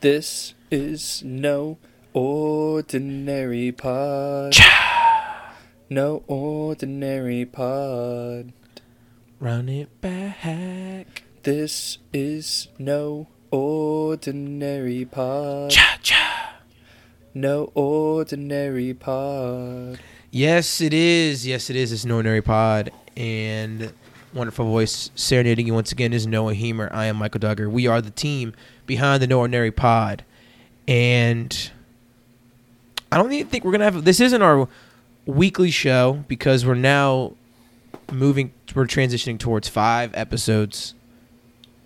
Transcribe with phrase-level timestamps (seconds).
[0.00, 1.76] This is no
[2.14, 4.56] ordinary pod.
[5.90, 8.54] No ordinary pod.
[9.40, 11.24] Run it back.
[11.42, 15.70] This is no ordinary pod.
[15.72, 16.60] Cha cha.
[17.34, 19.98] No ordinary pod.
[20.30, 21.46] Yes, it is.
[21.46, 21.92] Yes, it is.
[21.92, 22.90] It's an ordinary pod.
[23.18, 23.92] And
[24.32, 26.90] wonderful voice serenading you once again is Noah Hemer.
[26.90, 27.70] I am Michael Duggar.
[27.70, 28.54] We are the team
[28.90, 30.24] behind the No Ordinary Pod.
[30.88, 31.70] And
[33.12, 34.04] I don't even think we're to have.
[34.04, 34.68] This isn't our
[35.26, 37.34] weekly show because we're now
[38.10, 40.94] moving, we're transitioning towards five episodes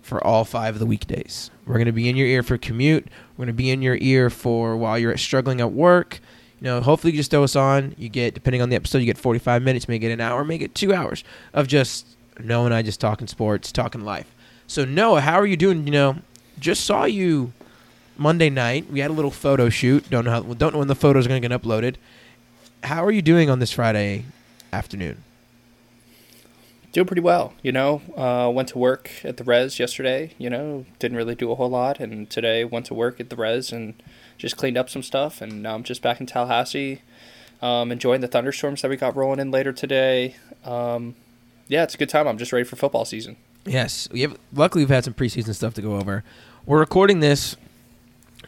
[0.01, 1.51] for all five of the weekdays.
[1.67, 3.07] We're to be in your ear for commute.
[3.37, 6.19] We're to be in your ear for while you're struggling at work.
[6.59, 7.93] You know, hopefully you just throw us on.
[7.99, 10.57] You get, depending on the episode, you get 45 minutes, may get an hour, may
[10.57, 14.33] get two hours of just Noah and I just talking sports, talking life.
[14.65, 15.85] So Noah, how are you doing?
[15.85, 16.15] You know,
[16.59, 17.53] just saw you
[18.17, 18.89] Monday night.
[18.89, 20.09] We had a little photo shoot.
[20.09, 21.95] Don't know how, don't know when the photos are going to get uploaded.
[22.83, 24.25] How are you doing on this Friday
[24.71, 25.23] afternoon?
[26.93, 28.01] Doing pretty well, you know.
[28.15, 30.31] Uh, went to work at the res yesterday.
[30.37, 33.35] You know, didn't really do a whole lot, and today went to work at the
[33.35, 34.01] res and
[34.37, 35.41] just cleaned up some stuff.
[35.41, 37.01] And now I'm just back in Tallahassee,
[37.61, 40.37] um, enjoying the thunderstorms that we got rolling in later today.
[40.63, 41.15] Um,
[41.67, 42.27] yeah, it's a good time.
[42.29, 43.35] I'm just ready for football season.
[43.65, 44.37] Yes, we have.
[44.53, 46.23] Luckily, we've had some preseason stuff to go over.
[46.65, 47.55] We're recording this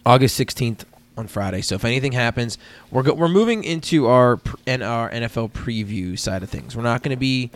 [0.06, 0.84] August 16th
[1.18, 1.62] on Friday.
[1.62, 2.58] So if anything happens,
[2.92, 6.76] we're go- we're moving into our and our NFL preview side of things.
[6.76, 7.50] We're not going to be.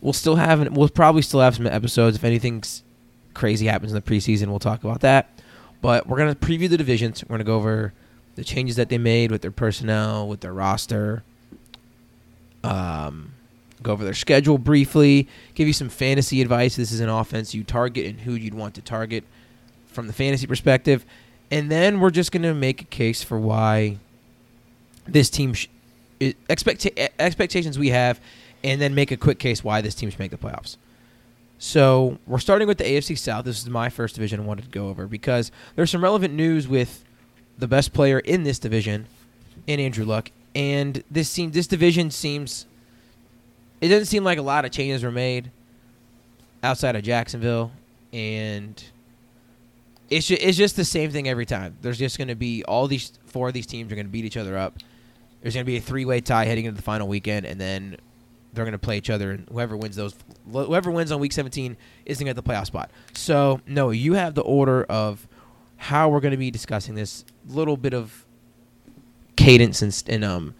[0.00, 0.70] We'll still have.
[0.74, 2.16] We'll probably still have some episodes.
[2.16, 2.62] If anything
[3.34, 5.28] crazy happens in the preseason, we'll talk about that.
[5.82, 7.24] But we're going to preview the divisions.
[7.24, 7.92] We're going to go over
[8.36, 11.24] the changes that they made with their personnel, with their roster.
[12.62, 13.32] Um,
[13.82, 16.76] go over their schedule briefly, give you some fantasy advice.
[16.76, 19.24] This is an offense you target and who you'd want to target
[19.86, 21.04] from the fantasy perspective.
[21.50, 23.98] And then we're just going to make a case for why
[25.06, 25.68] this team sh-
[26.20, 28.20] expecta- expectations we have
[28.62, 30.76] and then make a quick case why this team should make the playoffs.
[31.58, 33.44] So we're starting with the AFC South.
[33.44, 36.68] This is my first division I wanted to go over because there's some relevant news
[36.68, 37.04] with
[37.58, 39.06] the best player in this division,
[39.66, 42.66] in Andrew Luck, and this seem this division seems
[43.80, 45.50] it doesn't seem like a lot of changes were made
[46.62, 47.72] outside of Jacksonville,
[48.12, 48.82] and
[50.10, 51.76] it's just, it's just the same thing every time.
[51.80, 54.24] There's just going to be all these four of these teams are going to beat
[54.24, 54.78] each other up.
[55.40, 57.96] There's going to be a three way tie heading into the final weekend, and then
[58.52, 60.14] they're going to play each other, and whoever wins those,
[60.50, 62.90] whoever wins on week 17 is going to get the playoff spot.
[63.14, 65.26] So no, you have the order of
[65.76, 68.26] how we're going to be discussing this little bit of
[69.36, 70.54] cadence and, and um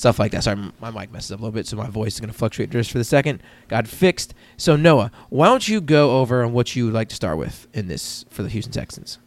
[0.00, 0.42] stuff like that.
[0.42, 2.70] Sorry, my mic messes up a little bit, so my voice is going to fluctuate
[2.70, 3.42] just for the second.
[3.68, 4.34] Got fixed.
[4.56, 7.68] So Noah, why don't you go over on what you would like to start with
[7.72, 9.18] in this for the Houston Texans?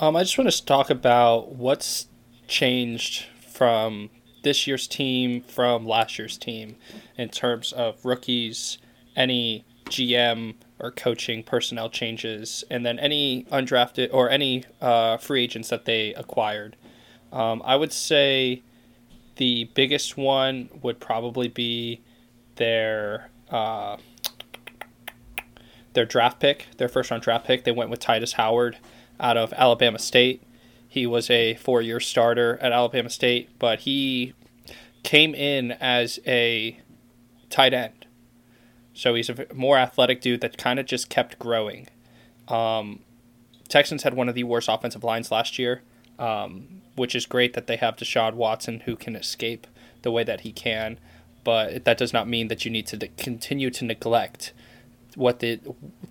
[0.00, 2.06] Um, I just want to talk about what's
[2.48, 4.10] changed from
[4.42, 6.76] this year's team from last year's team
[7.16, 8.78] in terms of rookies,
[9.16, 15.68] any GM or coaching personnel changes, and then any undrafted or any uh, free agents
[15.68, 16.76] that they acquired.
[17.32, 18.62] Um, I would say
[19.36, 22.00] the biggest one would probably be
[22.56, 23.96] their uh,
[25.94, 27.64] their draft pick, their first round draft pick.
[27.64, 28.78] They went with Tytus Howard
[29.18, 30.42] out of Alabama State.
[30.88, 34.34] He was a four year starter at Alabama State, but he
[35.02, 36.80] came in as a
[37.50, 38.06] tight end.
[38.92, 41.88] So he's a more athletic dude that kind of just kept growing.
[42.46, 43.00] Um,
[43.68, 45.82] Texans had one of the worst offensive lines last year.
[46.18, 49.66] Um, which is great that they have Deshaun Watson who can escape
[50.02, 50.98] the way that he can.
[51.42, 54.52] But that does not mean that you need to continue to neglect
[55.16, 55.60] what the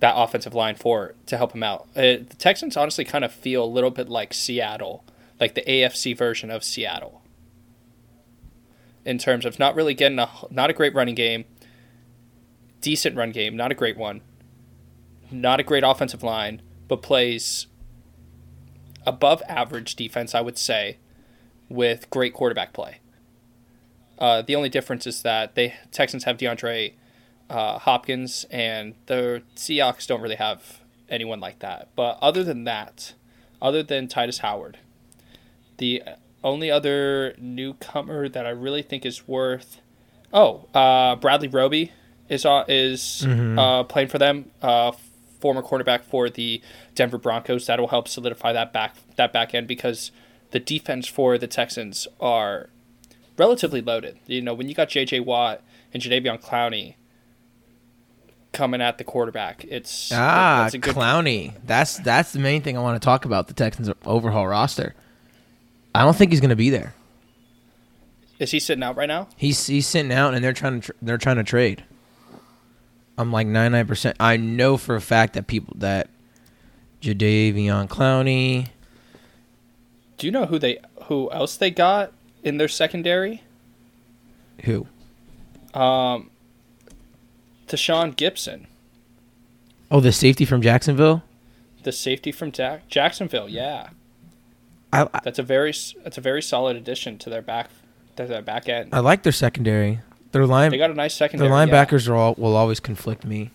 [0.00, 1.86] that offensive line for to help him out.
[1.96, 5.04] Uh, the Texans honestly kind of feel a little bit like Seattle,
[5.40, 7.22] like the AFC version of Seattle,
[9.04, 11.44] in terms of not really getting a not a great running game,
[12.80, 14.20] decent run game, not a great one,
[15.30, 17.66] not a great offensive line, but plays
[19.06, 20.98] above average defense, I would say,
[21.68, 22.98] with great quarterback play.
[24.18, 26.92] Uh, the only difference is that they Texans have DeAndre
[27.50, 31.88] uh, Hopkins, and the Seahawks don't really have anyone like that.
[31.96, 33.14] But other than that,
[33.60, 34.78] other than Tytus Howard,
[35.78, 36.02] the
[36.42, 39.80] only other newcomer that I really think is worth
[40.32, 41.92] oh uh, Bradley Roby
[42.28, 43.58] is uh, is mm-hmm.
[43.58, 44.50] uh, playing for them.
[45.44, 46.62] Former quarterback for the
[46.94, 47.66] Denver Broncos.
[47.66, 50.10] That'll help solidify that back that back end because
[50.52, 52.70] the defense for the Texans are
[53.36, 54.16] relatively loaded.
[54.26, 55.20] You know, when you got J.J.
[55.20, 55.60] Watt
[55.92, 56.94] and Jadeveon Clowney,
[58.54, 59.66] coming at the quarterback.
[59.68, 61.52] It's Ah, that's Clowney.
[61.66, 63.48] That's that's the main thing I want to talk about.
[63.48, 64.94] The Texans' overhaul roster.
[65.94, 66.94] I don't think he's going to be there.
[68.38, 69.28] Is he sitting out right now?
[69.36, 71.84] He's he's sitting out, and they're trying to tr- they're trying to trade.
[73.16, 73.86] I'm like 99.
[73.86, 76.08] percent I know for a fact that people that
[77.02, 78.68] Jadeveon Clowney.
[80.18, 82.12] Do you know who they who else they got
[82.42, 83.42] in their secondary?
[84.64, 84.86] Who?
[85.74, 86.30] Um,
[87.66, 88.66] Tashaun Gipson,
[89.90, 91.22] Oh, the safety from Jacksonville.
[91.82, 93.48] the safety from Jack- Jacksonville.
[93.48, 93.90] Yeah,
[94.92, 95.72] I I, that's a very
[96.02, 97.70] that's a very solid addition to their back
[98.16, 98.90] to their back end.
[98.94, 100.00] I like their secondary.
[100.34, 101.48] Their line They got a nice their secondary.
[101.48, 101.66] yeah.
[101.66, 103.50] linebackers are all will always conflict me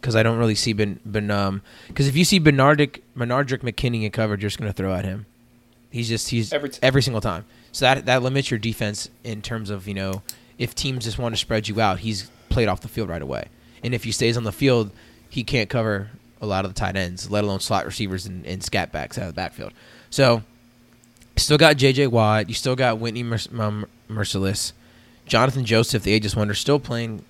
[0.00, 4.02] because I don't really see Ben Ben um because if you see Bernardic Benardrick McKinney
[4.04, 5.26] in coverage, you're just gonna throw at him.
[5.90, 7.44] He's just he's Every every, single time.
[7.70, 10.22] So that that limits your defense in terms of you know
[10.58, 13.44] if teams just want to spread you out, he's played off the field right away.
[13.84, 14.90] And if he stays on the field,
[15.28, 18.62] he can't cover a lot of the tight ends, let alone slot receivers and, and
[18.64, 19.72] scat backs out of the backfield.
[20.10, 20.42] So
[21.36, 22.08] still got J.J.
[22.08, 22.48] Watt.
[22.48, 24.72] You still got Whitney Merc- um, Mercilus.
[25.32, 27.24] Jonathan Joseph, the ageless wonder, still playing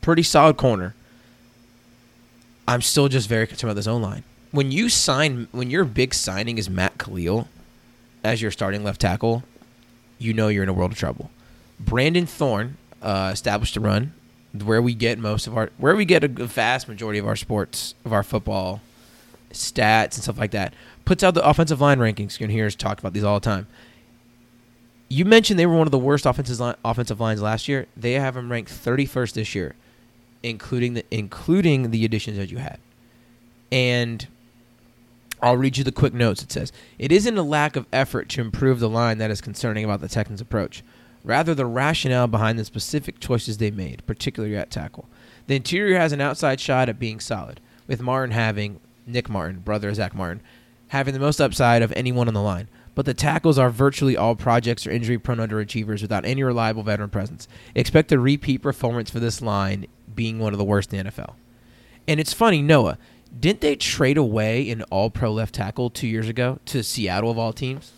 [0.00, 0.92] pretty solid corner.
[2.66, 4.24] I'm still just very concerned about the zone line.
[4.50, 7.46] When you sign, when your big signing is Matt Kalil
[8.24, 9.44] as your starting left tackle,
[10.18, 11.30] you know you're in a world of trouble.
[11.78, 14.14] Brandon Thorn uh, established a run
[14.64, 17.94] where we get most of our, where we get a vast majority of our sports,
[18.04, 18.80] of our football
[19.52, 20.74] stats and stuff like that.
[21.04, 22.32] Puts out the offensive line rankings.
[22.32, 23.68] You can hear us talk about these all the time.
[25.08, 27.86] You mentioned they were one of the worst offensive line, offensive lines last year.
[27.96, 29.74] They have them ranked 31st this year,
[30.42, 32.78] including the including the additions that you had.
[33.70, 34.26] And
[35.42, 36.42] I'll read you the quick notes.
[36.42, 39.84] It says it isn't a lack of effort to improve the line that is concerning
[39.84, 40.82] about the Texans' approach,
[41.22, 45.06] rather the rationale behind the specific choices they made, particularly at tackle.
[45.46, 49.92] The interior has an outside shot at being solid, with Martin having Nick Martin, brother
[49.92, 50.40] Zack Martin,
[50.88, 52.68] having the most upside of anyone on the line.
[52.94, 57.48] But the tackles are virtually all projects or injury-prone underachievers without any reliable veteran presence.
[57.74, 61.34] Expect a repeat performance for this line being one of the worst in the NFL.
[62.06, 62.98] And it's funny, Noah,
[63.38, 67.52] didn't they trade away an all-pro left tackle two years ago to Seattle of all
[67.52, 67.92] teams?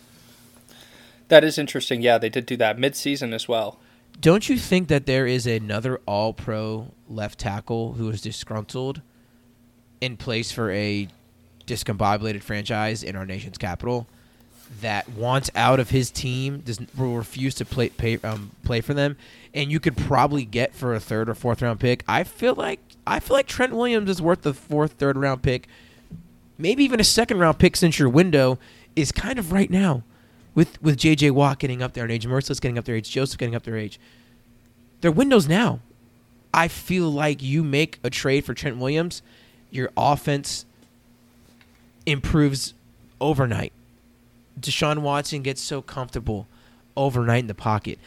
[1.27, 2.01] That is interesting.
[2.01, 3.79] Yeah, they did do that mid-season as well.
[4.19, 9.01] Don't you think that there is another all-pro left tackle who is disgruntled
[10.01, 11.07] in place for a
[11.67, 14.07] discombobulated franchise in our nation's capital
[14.81, 18.93] that wants out of his team, does will refuse to play pay, um, play for
[18.93, 19.17] them,
[19.53, 22.03] and you could probably get for a third or fourth round pick?
[22.07, 25.67] I feel like I feel like Trent Williams is worth the fourth, third round pick,
[26.57, 28.59] maybe even a second round pick since your window
[28.95, 30.03] is kind of right now
[30.53, 31.31] with with J.J.
[31.31, 33.77] Watt getting up there in age, Mercilus getting up their age, Joseph getting up their
[33.77, 33.99] age.
[35.01, 35.79] Their windows now.
[36.53, 39.21] I feel like you make a trade for Trent Williams,
[39.69, 40.65] your offense
[42.07, 42.73] improves
[43.21, 43.73] overnight.
[44.59, 46.47] Deshaun Watson gets so comfortable
[46.95, 47.99] overnight in the pocket,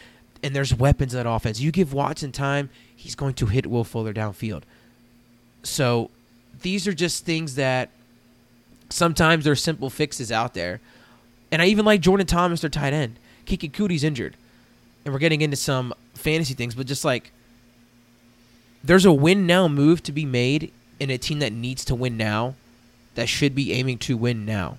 [0.43, 1.61] and there's weapons that offense.
[1.61, 4.62] You give Watson time, he's going to hit Will Fuller downfield.
[5.62, 6.11] So
[6.62, 7.91] these are just things that
[8.88, 10.81] sometimes there's simple fixes out there.
[11.52, 13.17] And I even like Jordan Thomas, their tight end.
[13.47, 14.37] Keke Coutee's injured.
[15.05, 17.32] And we're getting into some fantasy things, but just like
[18.85, 22.17] there's a win now move to be made in a team that needs to win
[22.17, 22.55] now
[23.14, 24.79] that should be aiming to win now.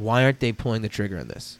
[0.00, 1.58] Why aren't they pulling the trigger on this?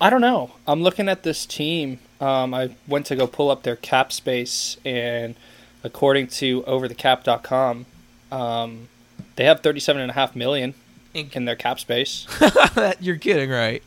[0.00, 0.52] I don't know.
[0.66, 1.98] I'm looking at this team.
[2.20, 5.34] Um, I went to go pull up their cap space, and
[5.82, 7.86] according to overthecap.com,
[8.30, 8.88] um,
[9.36, 10.74] they have 37.5 million
[11.12, 12.26] in their cap space.
[13.00, 13.82] You're kidding, right?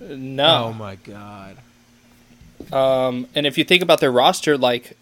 [0.00, 0.66] No.
[0.66, 1.58] Oh my god.
[2.72, 4.96] Um, and if you think about their roster, like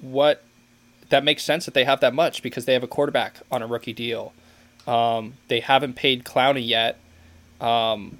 [0.00, 0.42] what
[1.08, 3.66] that makes sense that they have that much because they have a quarterback on a
[3.66, 4.32] rookie deal.
[4.88, 6.98] Um, they haven't paid Clowney yet.
[7.60, 8.16] Um,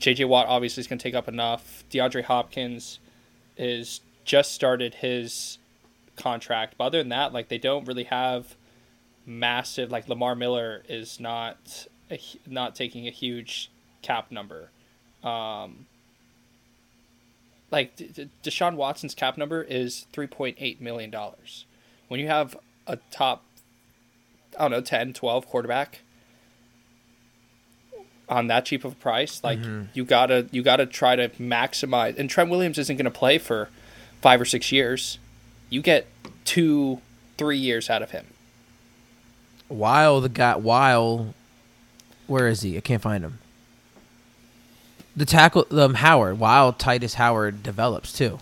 [0.00, 1.84] JJ Watt obviously is going to take up enough.
[1.90, 2.98] DeAndre Hopkins
[3.58, 5.58] is just started his
[6.16, 6.76] contract.
[6.78, 8.56] But other than that, like they don't really have
[9.26, 9.90] massive.
[9.90, 13.70] Like Lamar Miller is not a, not taking a huge
[14.00, 14.70] cap number.
[15.22, 15.84] Um,
[17.70, 21.66] like D- Deshaun Watson's cap number is three point eight million dollars.
[22.08, 22.56] When you have
[22.86, 23.44] a top,
[24.58, 26.00] I don't know, 10, 12 quarterback
[28.28, 29.58] on that cheap of a price, like
[29.94, 32.18] you gotta you gotta try to maximize.
[32.18, 33.68] And Trent Williams isn't going to play for
[34.20, 35.18] five or six years.
[35.70, 36.06] You get
[36.44, 37.00] two,
[37.36, 38.26] three years out of him.
[39.68, 41.34] While the guy, while,
[42.26, 42.76] where is he?
[42.76, 43.38] I can't find him.
[45.16, 46.38] The tackle, um, Howard.
[46.38, 48.38] While Tytus Howard develops too.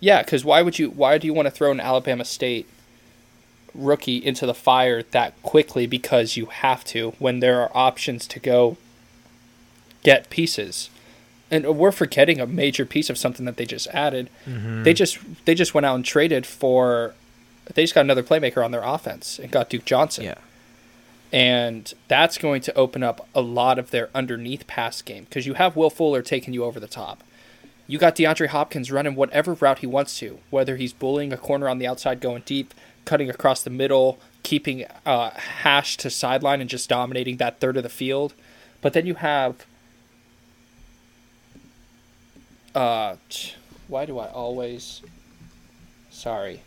[0.00, 0.90] Yeah, because why would you?
[0.90, 2.68] Why do you want to throw an Alabama State
[3.76, 5.86] rookie into the fire that quickly?
[5.86, 8.76] Because you have to when there are options to go
[10.02, 10.90] get pieces,
[11.50, 14.30] and we're forgetting a major piece of something that they just added.
[14.46, 14.82] Mm-hmm.
[14.82, 17.14] They just they just went out and traded for.
[17.74, 20.24] They just got another playmaker on their offense and got Duke Johnson.
[20.24, 20.38] Yeah.
[21.32, 25.54] And that's going to open up a lot of their underneath pass game because you
[25.54, 27.24] have Will Fuller taking you over the top.
[27.88, 31.68] You got DeAndre Hopkins running whatever route he wants to, whether he's bullying a corner
[31.68, 32.74] on the outside, going deep,
[33.06, 37.82] cutting across the middle, keeping uh, hash to sideline, and just dominating that third of
[37.82, 38.34] the field.
[38.82, 39.64] But then you have.
[42.74, 43.16] Uh,
[43.88, 45.00] why do I always?
[46.10, 46.60] Sorry.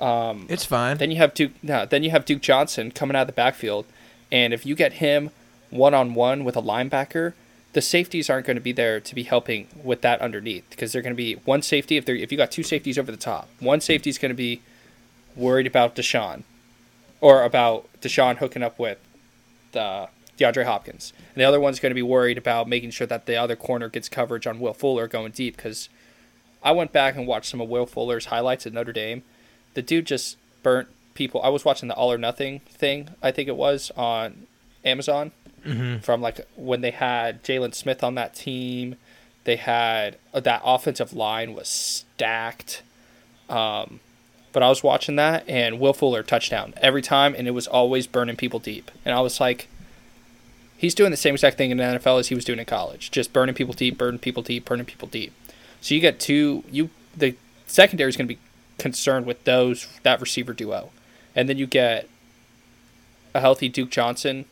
[0.00, 0.96] Um, It's fine.
[0.98, 1.52] then you have Duke.
[1.62, 3.86] No, then you have Duke Johnson coming out of the backfield,
[4.30, 5.30] and if you get him
[5.70, 7.34] one on one with a linebacker,
[7.72, 11.02] the safeties aren't going to be there to be helping with that underneath because they're
[11.02, 13.48] going to be one safety if they if you got two safeties over the top,
[13.60, 14.60] one safety is going to be
[15.40, 16.42] worried about Deshaun,
[17.20, 18.98] or about Deshaun hooking up with
[19.72, 23.26] the DeAndre Hopkins, and the other one's going to be worried about making sure that
[23.26, 25.88] the other corner gets coverage on Will Fuller going deep because.
[26.62, 29.22] I went back and watched some of Will Fuller's highlights at Notre Dame.
[29.72, 31.40] The dude just burnt people.
[31.42, 34.46] I was watching the All or Nothing thing, I think it was, on
[34.84, 35.32] Amazon
[35.64, 35.98] mm-hmm.
[35.98, 38.96] from like when they had Jaylon Smith on that team.
[39.44, 42.82] They had uh, that offensive line was stacked.
[43.48, 44.00] Um,
[44.52, 48.06] but I was watching that and Will Fuller touchdown every time, and it was always
[48.06, 48.90] burning people deep.
[49.04, 49.68] And I was like,
[50.76, 53.10] he's doing the same exact thing in the NFL as he was doing in college,
[53.10, 55.32] just burning people deep, burning people deep, burning people deep.
[55.80, 56.64] So you get two.
[56.70, 58.40] You the secondary is going to be
[58.78, 60.90] concerned with those that receiver duo,
[61.34, 62.08] and then you get
[63.34, 64.46] a healthy Duke Johnson,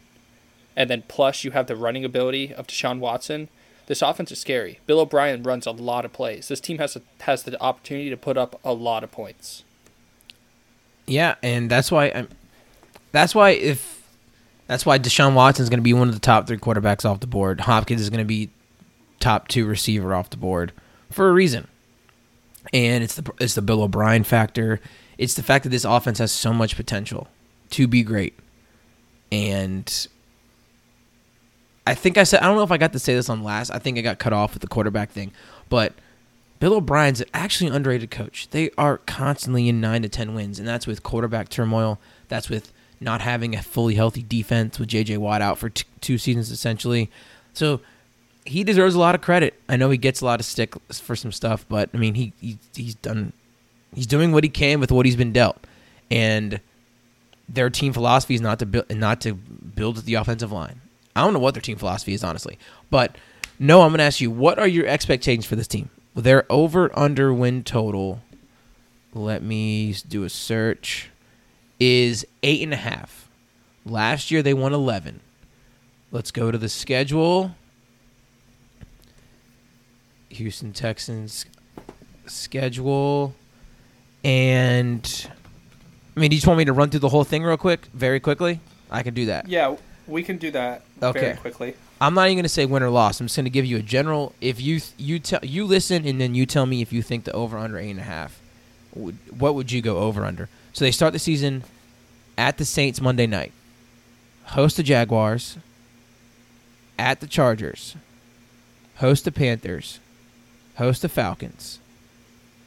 [0.76, 3.48] and then plus you have the running ability of Deshaun Watson.
[3.86, 4.80] This offense is scary.
[4.86, 6.48] Bill O'Brien runs a lot of plays.
[6.48, 9.64] This team has a, has the opportunity to put up a lot of points.
[11.08, 12.28] Yeah, and that's why I'm.
[13.10, 13.98] That's why if
[14.68, 17.20] that's why Deshaun Watson is going to be one of the top three quarterbacks off
[17.20, 17.60] the board.
[17.60, 18.50] Hopkins is going to be
[19.18, 20.72] top two receiver off the board
[21.10, 21.66] for a reason.
[22.72, 24.78] And it's the it's the Bill O'Brien factor.
[25.16, 27.28] It's the fact that this offense has so much potential
[27.70, 28.38] to be great.
[29.32, 30.06] And
[31.86, 33.70] I think I said I don't know if I got to say this on last.
[33.70, 35.32] I think I got cut off with the quarterback thing,
[35.70, 35.94] but
[36.60, 38.48] Bill O'Brien's actually an underrated coach.
[38.50, 41.98] They are constantly in nine to ten wins, and that's with quarterback turmoil.
[42.28, 45.18] That's with not having a fully healthy defense with J.J.
[45.18, 47.10] Watt out for t- two seasons essentially.
[47.54, 47.80] So
[48.44, 49.54] he deserves a lot of credit.
[49.68, 52.32] I know he gets a lot of stick for some stuff, but I mean he,
[52.40, 53.32] he he's done
[53.94, 55.64] he's doing what he can with what he's been dealt,
[56.10, 56.60] and
[57.48, 60.80] their team philosophy is not to build not to build the offensive line.
[61.14, 62.58] I don't know what their team philosophy is honestly,
[62.90, 63.16] but
[63.58, 65.90] no, I'm going to ask you what are your expectations for this team?
[66.14, 68.20] Their over under win total.
[69.14, 71.10] Let me do a search.
[71.80, 73.28] Is eight and a half.
[73.86, 75.20] Last year they won eleven.
[76.10, 77.52] Let's go to the schedule.
[80.30, 81.46] Houston Texans
[82.26, 83.34] schedule.
[84.24, 85.28] And
[86.16, 87.86] I mean, do you just want me to run through the whole thing real quick,
[87.94, 88.60] very quickly?
[88.90, 89.48] I can do that.
[89.48, 91.20] Yeah, we can do that Okay.
[91.20, 91.74] very quickly.
[92.00, 93.20] I'm not even going to say win or loss.
[93.20, 94.32] I'm just going to give you a general.
[94.40, 97.32] If you you tell you listen and then you tell me if you think the
[97.32, 98.40] over under eight and a half,
[98.94, 100.48] what would you go over under?
[100.72, 101.64] So they start the season
[102.36, 103.52] at the Saints Monday night,
[104.44, 105.58] host the Jaguars,
[106.98, 107.96] at the Chargers,
[108.96, 109.98] host the Panthers,
[110.76, 111.80] host the Falcons,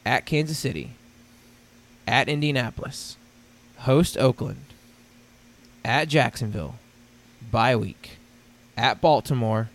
[0.04, 0.90] at Kansas City,
[2.06, 3.16] at Indianapolis,
[3.78, 4.66] host Oakland,
[5.82, 6.74] at Jacksonville,
[7.50, 8.18] bye week
[8.76, 9.70] at Baltimore,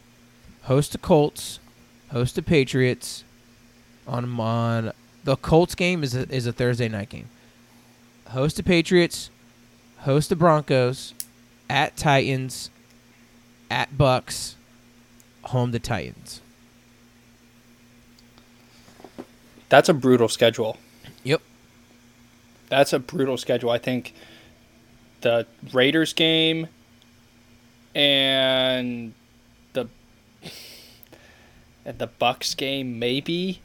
[0.64, 1.60] host the Colts,
[2.12, 3.24] host the Patriots.
[4.08, 4.94] On on
[5.26, 7.30] the Colts game is a, is a Thursday night game.
[8.30, 9.30] Host the Patriots,
[10.00, 11.14] host the Broncos,
[11.70, 12.70] at Titans,
[13.70, 14.56] at Bucks,
[15.44, 16.42] home the Titans.
[19.70, 20.78] That's a brutal schedule.
[21.24, 21.42] Yep.
[22.70, 23.70] That's a brutal schedule.
[23.70, 24.14] I think
[25.22, 26.68] the Raiders game
[27.98, 29.14] and
[29.74, 29.90] the
[31.84, 33.62] the Bucks game maybe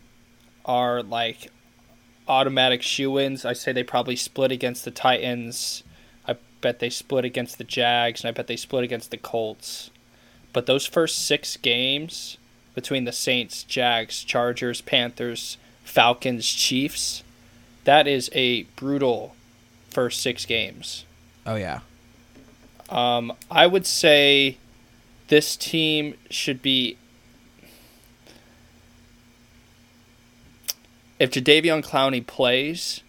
[0.64, 1.50] are like
[2.26, 3.44] automatic shoe-ins.
[3.44, 5.82] I say they probably split against the Titans.
[6.26, 9.90] I bet they split against the Jags and I bet they split against the Colts.
[10.52, 12.38] But those first 6 games
[12.74, 17.22] between the Saints, Jags, Chargers, Panthers, Falcons, Chiefs,
[17.84, 19.34] that is a brutal
[19.90, 21.04] first 6 games.
[21.44, 21.80] Oh yeah.
[22.92, 24.58] Um, I would say
[25.28, 26.98] this team should be.
[31.18, 33.00] if Jadeveon Clowney plays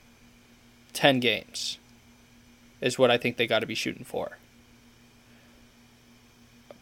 [0.93, 1.79] 10 games,
[2.79, 4.37] is what I think they got to be shooting for.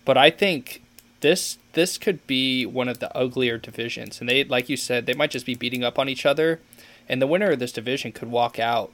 [0.03, 0.84] But I think
[1.22, 5.13] this this could be one of the uglier divisions, and they, like you said, they
[5.13, 6.60] might just be beating up on each other,
[7.08, 8.91] and the winner of this division could walk out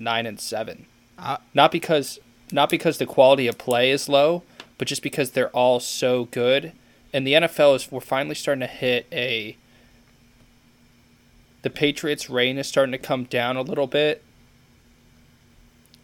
[0.00, 0.86] nine and seven.
[1.16, 2.18] Uh, not because
[2.52, 4.42] not because the quality of play is low,
[4.78, 6.72] but just because they're all so good.
[7.12, 9.56] And the NFL is we're finally starting to hit a
[11.62, 14.22] the Patriots' reign is starting to come down a little bit.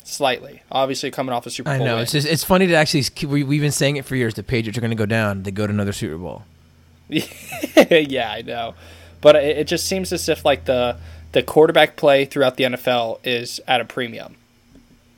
[0.04, 1.82] Slightly, obviously coming off a Super Bowl.
[1.82, 2.02] I know win.
[2.04, 4.34] it's just it's funny to actually we, we've been saying it for years.
[4.34, 5.42] The Patriots are going to go down.
[5.42, 6.44] They go to another Super Bowl.
[7.08, 8.74] yeah, I know,
[9.20, 10.96] but it, it just seems as if like the
[11.32, 14.36] the quarterback play throughout the NFL is at a premium.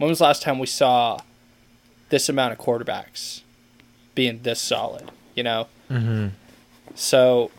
[0.01, 1.19] When was the last time we saw
[2.09, 3.43] this amount of quarterbacks
[4.15, 5.11] being this solid?
[5.35, 6.29] You know, Mm-hmm.
[6.95, 7.51] so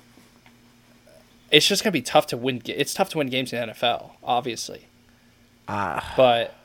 [1.52, 2.64] it's just gonna be tough to win.
[2.66, 4.88] It's tough to win games in the NFL, obviously,
[5.68, 6.56] Ah, but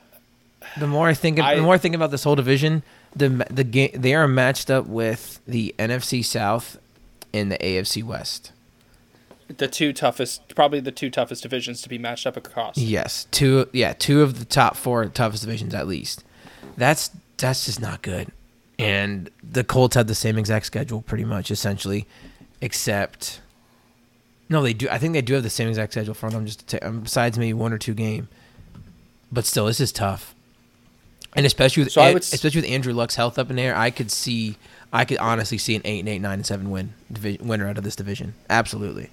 [0.78, 2.82] the more I think, I- the more I think about this whole division,
[3.14, 6.78] the the game they are matched up with the NFC South
[7.34, 8.52] and the AFC West.
[9.48, 12.76] The two toughest, probably the two toughest divisions to be matched up across.
[12.76, 16.24] Yes, two yeah, two of the top four toughest divisions at least.
[16.76, 18.28] That's that's just not good.
[18.78, 22.06] And the Colts had the same exact schedule pretty much essentially,
[22.60, 23.40] except
[24.48, 24.88] no, they do.
[24.90, 26.46] I think they do have the same exact schedule for them.
[26.46, 28.28] Just to ta- um, besides maybe one or two game,
[29.32, 30.34] but still, this is tough.
[31.34, 34.10] And especially with So would especially with Andrew Luck's health up in there, I could
[34.10, 34.56] see,
[34.92, 37.76] I could honestly see an eight and eight, nine and seven win division winner out
[37.76, 38.34] of this division.
[38.48, 39.10] Absolutely.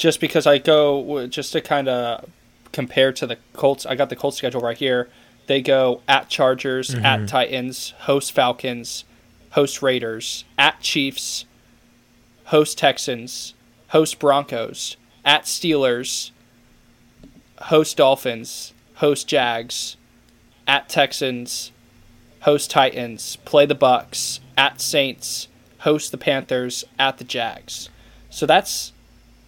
[0.00, 2.24] Just because I go just to kind of
[2.72, 3.84] compare to the Colts.
[3.84, 5.10] I got the Colts schedule right here.
[5.46, 7.04] They go at Chargers, mm-hmm.
[7.04, 9.04] at Titans, host Falcons,
[9.50, 11.44] host Raiders, at Chiefs,
[12.44, 13.52] host Texans,
[13.88, 16.30] host Broncos, at Steelers,
[17.62, 19.98] host Dolphins, host Jags,
[20.66, 21.72] at Texans,
[22.42, 25.48] host Titans, play the Bucks, at Saints,
[25.80, 27.90] host the Panthers, at the Jags.
[28.30, 28.92] So that's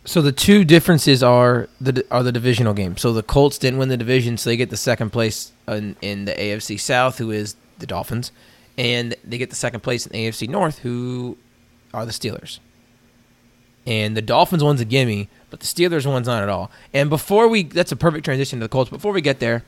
[0.05, 3.01] So the two differences are the are the divisional games.
[3.01, 6.25] So the Colts didn't win the division, so they get the second place in, in
[6.25, 8.33] the AFC South, who is the Dolphins,
[8.77, 11.37] and they get the second place in the AFC North, who
[11.95, 12.59] are the Steelers.
[13.87, 16.71] And the Dolphins one's a gimme, but the Steelers one's not at all.
[16.93, 18.91] And before we, that's a perfect transition to the Colts.
[18.91, 19.65] Before we get there,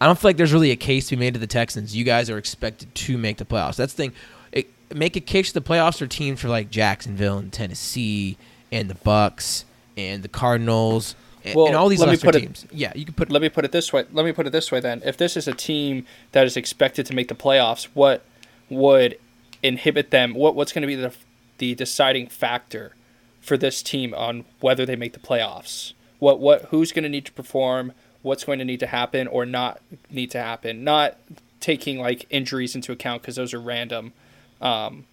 [0.00, 1.96] I don't feel like there's really a case to be made to the Texans.
[1.96, 3.76] You guys are expected to make the playoffs.
[3.76, 4.12] That's the thing.
[4.52, 8.36] It, make a case to the playoffs for teams for like Jacksonville and Tennessee
[8.72, 9.64] and the Bucks
[9.96, 12.66] and the Cardinals and, Well, and all these let me put it- teams.
[12.72, 13.30] yeah, you can put.
[13.30, 14.04] let me put it this way.
[14.12, 15.00] Let me put it this way then.
[15.04, 18.24] If this is a team that is expected to make the playoffs, what
[18.68, 19.16] would
[19.62, 20.34] inhibit them?
[20.34, 21.12] What what's going to be the
[21.58, 22.92] the deciding factor
[23.40, 25.92] for this team on whether they make the playoffs?
[26.18, 27.92] What what who's going to need to perform?
[28.22, 30.82] What's going to need to happen or not need to happen?
[30.82, 31.16] Not
[31.60, 34.12] taking like injuries into account because those are random.
[34.60, 35.04] Um,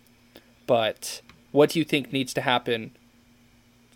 [0.65, 2.91] but what do you think needs to happen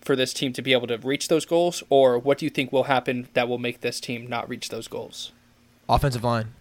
[0.07, 2.71] for this team to be able to reach those goals, or what do you think
[2.71, 5.31] will happen that will make this team not reach those goals?
[5.89, 6.53] offensive line.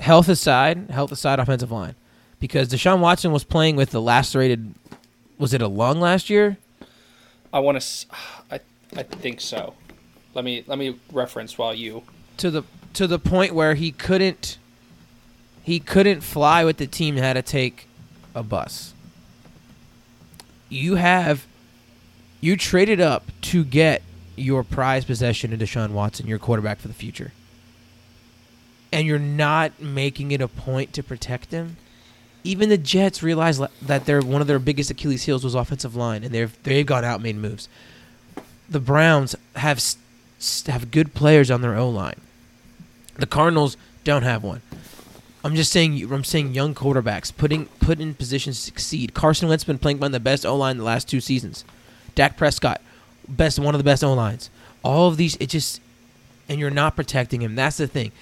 [0.00, 1.94] Health aside, health aside, offensive line,
[2.40, 4.74] because Deshaun Watson was playing with the lacerated.
[5.38, 6.58] Was it a lung last year?
[7.52, 8.06] I want to.
[8.50, 8.60] I
[8.96, 9.74] I think so.
[10.34, 12.02] Let me let me reference while you.
[12.38, 12.62] to the
[12.94, 14.58] to the point where he couldn't
[15.62, 17.86] he couldn't fly with the team had to take
[18.34, 18.94] a bus.
[20.68, 21.46] You have
[22.44, 24.02] you traded up to get
[24.36, 27.32] your prized possession in Deshaun Watson, your quarterback for the future.
[28.92, 31.78] And you're not making it a point to protect him.
[32.44, 36.22] Even the Jets realize that their one of their biggest Achilles heels was offensive line,
[36.22, 37.66] and they've they've gone out and made moves.
[38.68, 39.82] The Browns have
[40.66, 42.20] have good players on their O line.
[43.16, 44.60] The Cardinals don't have one.
[45.42, 46.12] I'm just saying.
[46.12, 49.14] I'm saying young quarterbacks putting put in positions to succeed.
[49.14, 51.64] Carson Wentz been playing behind the best O line the last two seasons.
[52.14, 52.80] Dak Prescott,
[53.28, 54.50] best one of the best O lines.
[54.82, 55.80] All of these, it just,
[56.48, 57.54] and you're not protecting him.
[57.54, 58.12] That's the thing,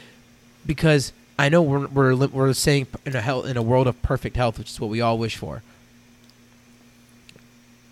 [0.64, 4.36] because I know we're we're we're saying in a health in a world of perfect
[4.36, 5.62] health, which is what we all wish for.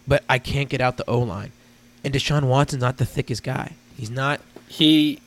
[0.07, 1.53] But I can't get out the O line,
[2.05, 3.73] and Deshaun Watson's not the thickest guy.
[3.97, 4.41] He's not.
[4.69, 5.21] He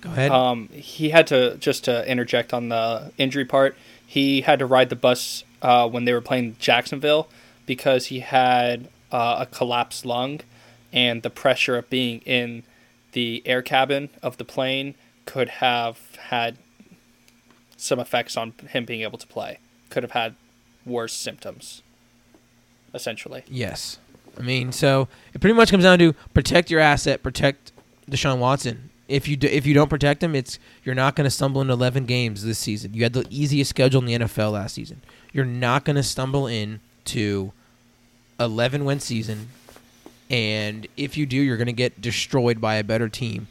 [0.00, 0.30] Go ahead.
[0.30, 3.76] um he had to just to interject on the injury part.
[4.06, 7.28] He had to ride the bus uh, when they were playing Jacksonville
[7.66, 10.40] because he had uh, a collapsed lung,
[10.92, 12.64] and the pressure of being in
[13.12, 16.58] the air cabin of the plane could have had
[17.76, 19.58] some effects on him being able to play.
[19.88, 20.34] Could have had
[20.84, 21.80] worse symptoms.
[22.92, 23.44] Essentially.
[23.48, 23.98] Yes.
[24.36, 27.70] I mean, so it pretty much comes down to protect your asset, protect
[28.10, 28.90] Deshaun Watson.
[29.06, 31.70] If you do, if you don't protect him, it's you're not going to stumble in
[31.70, 32.94] 11 games this season.
[32.94, 35.02] You had the easiest schedule in the NFL last season.
[35.32, 37.52] You're not going to stumble in to
[38.40, 39.48] 11 win season,
[40.30, 43.46] and if you do, you're going to get destroyed by a better team.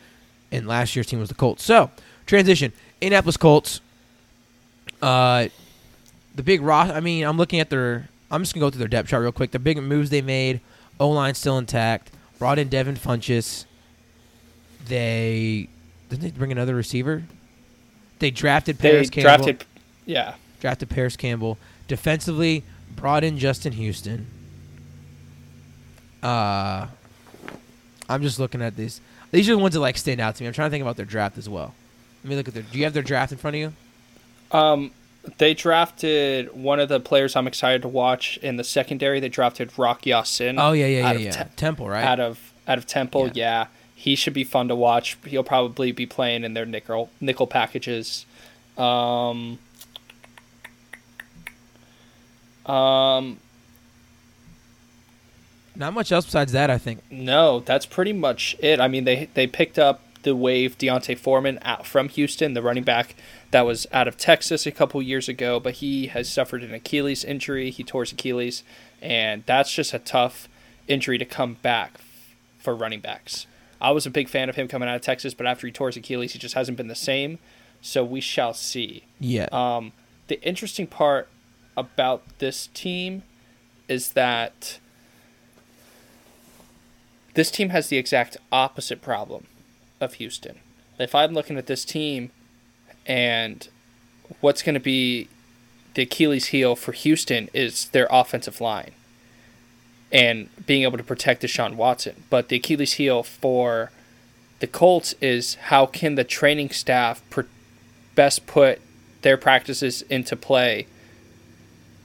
[0.52, 1.63] And last year's team was the Colts.
[1.63, 1.89] So
[2.26, 3.82] transition, Indianapolis Colts.
[5.02, 5.48] Uh,
[6.36, 6.89] the big Ross.
[6.89, 8.10] I mean, I'm looking at their.
[8.32, 9.52] I'm just gonna go through their depth chart real quick.
[9.52, 10.62] The big moves they made.
[11.00, 12.12] O line still intact.
[12.39, 13.65] Brought in Devin Funchess.
[14.88, 15.69] They
[16.10, 17.24] didn't they bring another receiver?
[18.19, 19.46] They drafted They Parris Campbell.
[19.46, 19.65] drafted,
[20.06, 20.36] yeah.
[20.60, 21.58] drafted Parris Campbell.
[21.88, 22.63] Defensively,
[22.96, 24.28] brought in Justin Houston.
[26.24, 26.88] Uh,
[28.10, 29.02] I'm just looking at these.
[29.32, 30.48] These are the ones that like stand out to me.
[30.48, 31.74] I'm trying to think about their draft as well.
[32.24, 32.64] Let me look at their.
[32.64, 33.74] Do you have their draft in front of you?
[34.58, 34.92] Um,
[35.38, 39.20] they drafted one of the players I'm excited to watch in the secondary.
[39.20, 40.58] They drafted Rock Ya-Sin.
[40.60, 41.44] Oh yeah, yeah, out yeah, of yeah.
[41.44, 42.04] Te- Temple, right?
[42.04, 43.28] out of out of Temple.
[43.28, 43.34] Yeah.
[43.34, 43.68] Yeah.
[43.96, 45.18] he should be fun to watch.
[45.26, 48.26] He'll probably be playing in their nickel nickel packages.
[48.78, 49.60] Um,
[52.66, 53.40] um,
[55.76, 57.02] Not much else besides that, I think.
[57.10, 58.80] no, that's pretty much it.
[58.80, 62.84] I mean, they they picked up the wave D'Onta Foreman out from Houston, the running
[62.84, 63.16] back
[63.52, 67.24] that was out of Texas a couple years ago, but he has suffered an Achilles
[67.26, 67.72] injury.
[67.72, 68.64] He tore his Achilles,
[69.02, 70.48] and that's just a tough
[70.88, 72.00] injury to come back
[72.58, 73.48] for running backs.
[73.82, 75.88] I was a big fan of him coming out of Texas, but after he tore
[75.88, 77.40] his Achilles, he just hasn't been the same.
[77.82, 79.04] So we shall see.
[79.20, 79.50] Yeah.
[79.52, 79.92] Um,
[80.28, 81.28] the interesting part
[81.76, 83.24] about this team
[83.90, 84.80] is that
[87.34, 89.48] this team has the exact opposite problem
[90.00, 90.60] of Houston.
[91.00, 92.32] If I'm looking at this team
[93.06, 93.67] and
[94.41, 95.28] what's going to be
[95.96, 98.91] the Achilles heel for Houston is their offensive line
[100.12, 102.24] and being able to protect Deshaun Watson.
[102.30, 103.91] But the Achilles heel for
[104.60, 107.41] the Colts is how can the training staff pr-
[108.15, 108.80] best put
[109.24, 110.88] their practices into play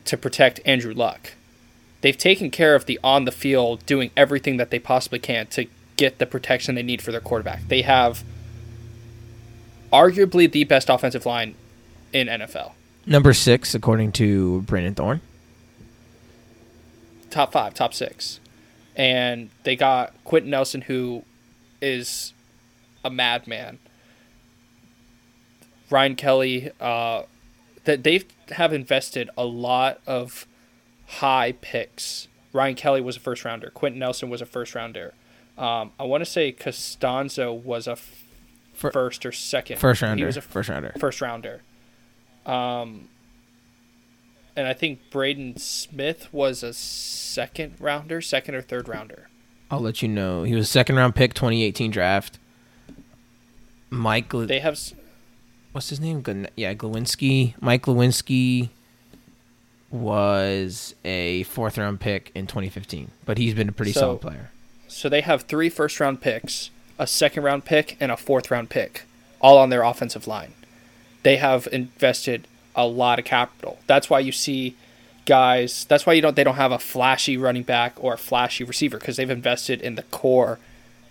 [0.07, 1.33] to protect Andrew Luck.
[2.01, 5.67] They've taken care of the on the field, doing everything that they possibly can to
[5.97, 7.67] get the protection they need for their quarterback.
[7.69, 8.23] They have
[9.93, 11.55] arguably the best offensive line
[12.13, 12.73] in NFL.
[13.07, 15.21] Number six, according to Brandon Thorn.
[17.31, 18.41] top five, top six.
[18.95, 21.25] And they got Quenton Nelson, who
[21.81, 22.33] is
[23.05, 23.79] a madman.
[25.91, 27.23] Ryan Kelly, uh,
[27.85, 30.47] that they have invested a lot of
[31.09, 32.29] high picks.
[32.53, 33.71] Ryan Kelly was a first rounder.
[33.71, 35.15] Quenton Nelson was a first rounder.
[35.57, 38.25] Um, I want to say Castonzo was a f-
[38.75, 39.79] Fir- first or second.
[39.79, 40.21] First rounder.
[40.23, 40.93] He was a first rounder.
[40.99, 41.63] first rounder.
[42.47, 43.09] Um,
[44.57, 49.29] and I think Braden Smith was a second rounder, second or third rounder.
[49.71, 50.45] I'll let you know.
[50.45, 52.39] He was a second round pick, 2018 draft.
[53.91, 54.95] Mike, They have s-
[55.73, 56.23] what's his name?
[56.57, 57.55] Yeah, Glowinski.
[57.61, 58.69] Mike Glowinski
[59.91, 64.51] was a fourth round pick in 2015, but he's been a pretty So- solid player.
[64.87, 68.71] so they have three first round picks, a second round pick, and a fourth round
[68.71, 69.03] pick,
[69.41, 70.53] all on their offensive line.
[71.23, 72.47] They have invested
[72.77, 73.79] a lot of capital.
[73.87, 74.77] That's why you see
[75.27, 75.85] guys.
[75.89, 76.37] That's why you don't.
[76.37, 79.95] They don't have a flashy running back or a flashy receiver because they've invested in
[79.97, 80.59] the core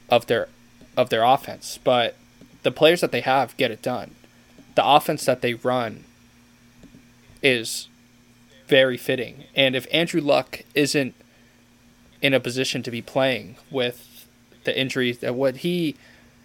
[0.09, 0.47] of their
[0.95, 1.77] of their offense.
[1.83, 2.15] But
[2.63, 4.11] the players that they have get it done.
[4.75, 6.03] The offense that they run
[7.43, 7.87] is
[8.67, 9.45] very fitting.
[9.56, 11.15] And if Andrew Luck isn't
[12.21, 14.27] in a position to be playing with
[14.63, 15.95] the injuries that what he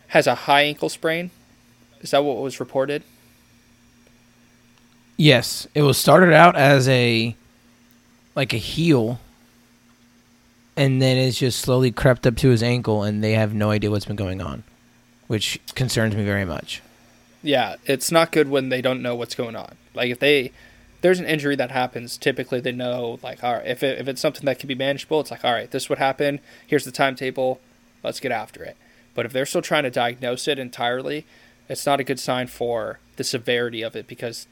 [0.08, 1.30] has a high ankle sprain.
[2.00, 3.02] Is that what was reported?
[5.16, 7.34] Yes, it was started out as a
[8.34, 9.20] like a heel,
[10.76, 13.90] and then it's just slowly crept up to his ankle, and they have no idea
[13.90, 14.64] what's been going on,
[15.28, 16.82] which concerns me very much.
[17.42, 19.76] Yeah, it's not good when they don't know what's going on.
[19.94, 20.52] Like if they
[21.02, 24.20] there's an injury that happens, typically they know like all right, if it, if it's
[24.20, 26.40] something that can be manageable, it's like all right, this would happen.
[26.66, 27.60] Here's the timetable.
[28.02, 28.76] Let's get after it.
[29.14, 31.26] But if they're still trying to diagnose it entirely,
[31.68, 34.46] it's not a good sign for the severity of it because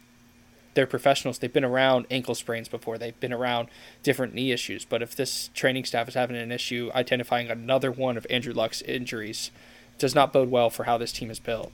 [0.75, 1.39] they're professionals.
[1.39, 2.99] They've been around ankle sprains before.
[2.99, 3.69] They've been around
[4.03, 4.85] different knee issues.
[4.85, 8.83] But if this training staff is having an issue identifying another one of Andrew Luck's
[8.83, 9.51] injuries,
[9.99, 11.73] does not bode well for how this team is built.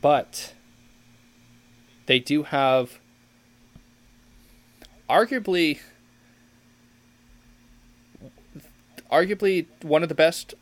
[0.00, 0.52] But
[2.06, 2.98] they do have
[5.08, 5.80] arguably
[9.10, 10.54] arguably one of the best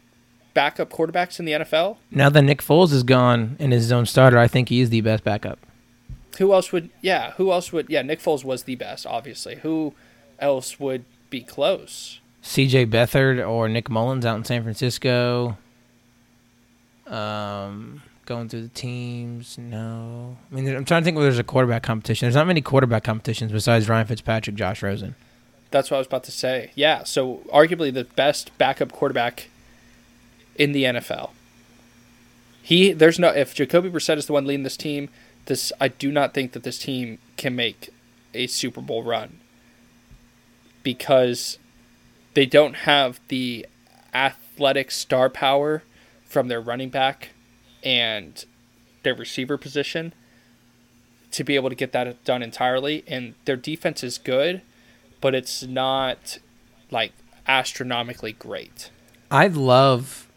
[0.54, 1.96] backup quarterbacks in the NFL.
[2.10, 4.90] Now that Nick Foles is gone and is his own starter, I think he is
[4.90, 5.58] the best backup.
[6.38, 9.56] Who else would yeah, who else would yeah, Nick Foles was the best, obviously.
[9.56, 9.94] Who
[10.38, 12.20] else would be close?
[12.42, 12.86] C.J.
[12.86, 15.56] Beathard or Nick Mullens out in San Francisco.
[17.06, 18.02] Um,
[18.32, 20.38] going through the teams, no.
[20.50, 22.26] I mean, I'm trying to think where there's a quarterback competition.
[22.26, 25.14] There's not many quarterback competitions besides Ryan Fitzpatrick, Josh Rosen.
[25.70, 26.70] That's what I was about to say.
[26.74, 29.48] Yeah, so arguably the best backup quarterback
[30.56, 31.30] in the NFL.
[32.62, 35.10] He there's no if Jacoby Brissett is the one leading this team,
[35.46, 37.90] this I do not think that this team can make
[38.32, 39.40] a Super Bowl run
[40.82, 41.58] because
[42.34, 43.66] they don't have the
[44.14, 45.82] athletic star power
[46.24, 47.30] from their running back
[47.82, 48.44] and
[49.02, 50.12] their receiver position
[51.30, 54.60] to be able to get that done entirely and their defense is good
[55.20, 56.38] but it's not
[56.90, 57.12] like
[57.46, 58.90] astronomically great.
[59.30, 60.28] I love.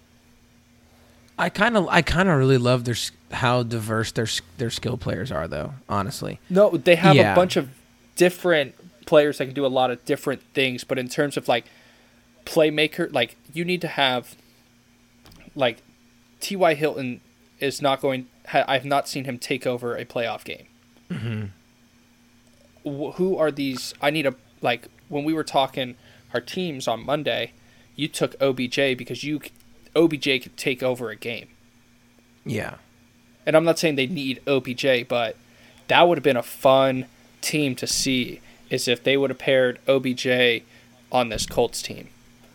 [1.37, 2.95] I kind of, I kind of really love their
[3.31, 4.27] how diverse their
[4.57, 5.73] their skill players are, though.
[5.89, 7.33] Honestly, No, they have Yeah.
[7.33, 7.69] a bunch of
[8.15, 11.65] different players that can do a lot of different things, but in terms of like
[12.45, 14.35] playmaker, like you need to have
[15.55, 15.79] like
[16.39, 16.73] T.Y.
[16.75, 17.21] Hilton
[17.59, 18.27] is not going.
[18.49, 20.67] Ha, I've not seen him take over a playoff game.
[21.09, 21.45] Mm-hmm.
[22.83, 23.93] Wh- Who are these?
[24.01, 25.95] I need a like when we were talking
[26.33, 27.53] our teams on Monday.
[27.95, 29.39] You took OBJ because you
[29.95, 31.47] OBJ could take over a game.
[32.43, 32.75] yeah,
[33.45, 35.37] And I'm not saying they need OBJ, but
[35.87, 37.05] that would have been a fun
[37.39, 40.63] team to see is if they would have paired OBJ
[41.09, 42.09] on this Colts team.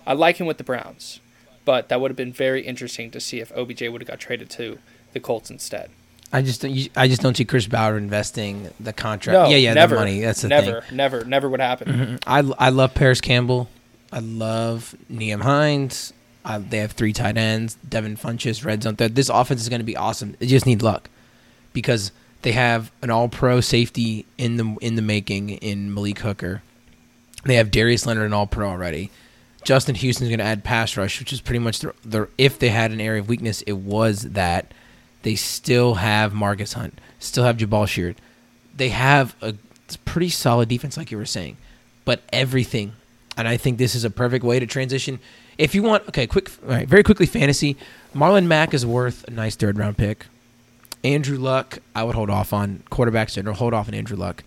[0.06, 1.20] I like him with the Browns,
[1.64, 4.50] but that would have been very interesting to see if OBJ would have got traded
[4.50, 4.78] to
[5.12, 5.90] the Colts instead.
[6.32, 9.34] I just, don't, I just don't see Chris Bauer investing the contract.
[9.34, 10.20] No, yeah, yeah, never, the money.
[10.20, 10.96] That's the never, thing.
[10.96, 11.88] never, never never would happen.
[11.88, 12.16] Mm-hmm.
[12.24, 13.68] I, I love Parris Campbell.
[14.12, 16.12] I love Nyheim Hines.
[16.44, 17.76] I, they have three tight ends.
[17.88, 18.94] Devin Funchess, red zone.
[18.96, 20.36] This offense is going to be awesome.
[20.38, 21.10] They just need luck
[21.72, 26.62] because they have an All-Pro safety in the in the making in Malik Hooker.
[27.44, 29.10] They have Darius Leonard, an All-Pro already.
[29.64, 32.70] Justin Houston's going to add pass rush, which is pretty much their, the if they
[32.70, 34.72] had an area of weakness, it was that
[35.22, 38.16] they still have Margus Hunt, still have Jabaal Sheard.
[38.76, 39.54] They have a
[40.04, 41.56] pretty solid defense, like you were saying,
[42.04, 42.92] but everything,
[43.36, 45.18] and I think this is a perfect way to transition.
[45.58, 47.76] If you want, okay, quick, all right, very quickly, fantasy.
[48.14, 50.26] Marlon Mack is worth a nice third round pick.
[51.04, 53.34] Andrew Luck, I would hold off on quarterbacks.
[53.34, 54.44] General, hold off on Andrew Luck.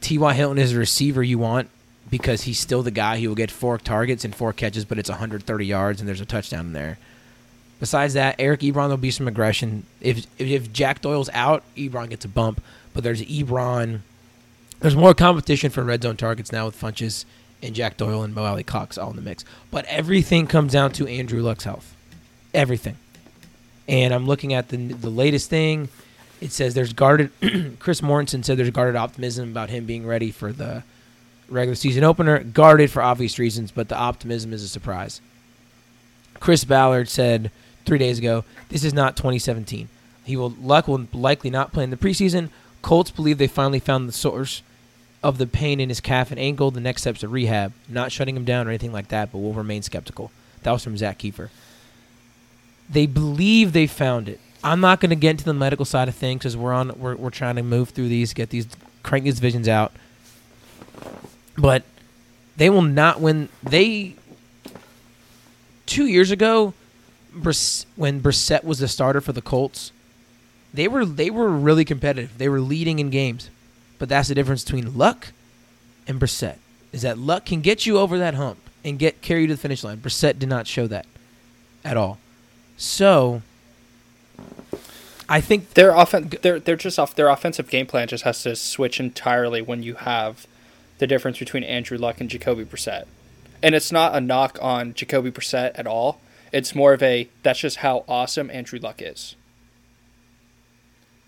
[0.00, 0.34] T.Y.
[0.34, 1.70] Hilton is a receiver you want
[2.08, 5.10] because he's still the guy who will get four targets and four catches, but it's
[5.10, 6.98] 130 yards and there's a touchdown in there.
[7.80, 9.84] Besides that, Eric Ebron will be some aggression.
[10.00, 12.62] If if Jack Doyle's out, Ebron gets a bump,
[12.92, 14.00] but there's Ebron.
[14.80, 17.24] There's more competition for red zone targets now with Funchess
[17.62, 19.44] and Jack Doyle and Mo Alie-Cox all in the mix.
[19.70, 21.94] But everything comes down to Andrew Luck's health.
[22.54, 22.96] Everything.
[23.88, 25.88] And I'm looking at the the latest thing.
[26.40, 27.30] It says there's guarded.
[27.78, 30.82] Chris Mortensen said there's guarded optimism about him being ready for the
[31.48, 32.42] regular season opener.
[32.42, 35.20] Guarded for obvious reasons, but the optimism is a surprise.
[36.40, 37.50] Chris Ballard said
[37.88, 39.88] three days ago, "This is not 2017.
[40.24, 42.50] He will Luck will likely not play in the preseason.
[42.82, 44.62] Colts believe they finally found the source
[45.22, 46.70] of the pain in his calf and ankle.
[46.70, 49.54] The next steps are rehab, not shutting him down or anything like that, but will
[49.54, 50.30] remain skeptical."
[50.62, 51.50] That was from Zak Keefer.
[52.90, 54.40] They believe they found it.
[54.62, 57.16] I'm not going to get into the medical side of things because we're on we're,
[57.16, 58.66] we're trying to move through these, get these
[59.02, 59.92] crank these visions out.
[61.56, 61.84] But
[62.56, 63.48] they will not win.
[63.62, 64.14] They
[65.86, 66.74] two years ago,
[67.42, 69.92] Briss, when Brissett was the starter for the Colts,
[70.72, 72.38] they were they were really competitive.
[72.38, 73.50] They were leading in games,
[73.98, 75.28] but that's the difference between Luck
[76.06, 76.56] and Brissett.
[76.92, 79.60] Is that Luck can get you over that hump and get carry you to the
[79.60, 79.98] finish line.
[79.98, 81.06] Brissett did not show that
[81.84, 82.18] at all.
[82.76, 83.42] So,
[85.28, 88.56] I think Their offen- they're they're just off their offensive game plan just has to
[88.56, 90.46] switch entirely when you have
[90.98, 93.04] the difference between Andrew Luck and Jacoby Brissett.
[93.62, 96.20] And it's not a knock on Jacoby Brissett at all.
[96.52, 99.36] It's more of a that's just how awesome Andrew Luck is.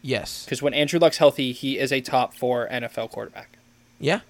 [0.03, 3.59] yes, Because when Andrew Luck's healthy, he is a top four NFL quarterback.
[3.99, 4.21] Yeah.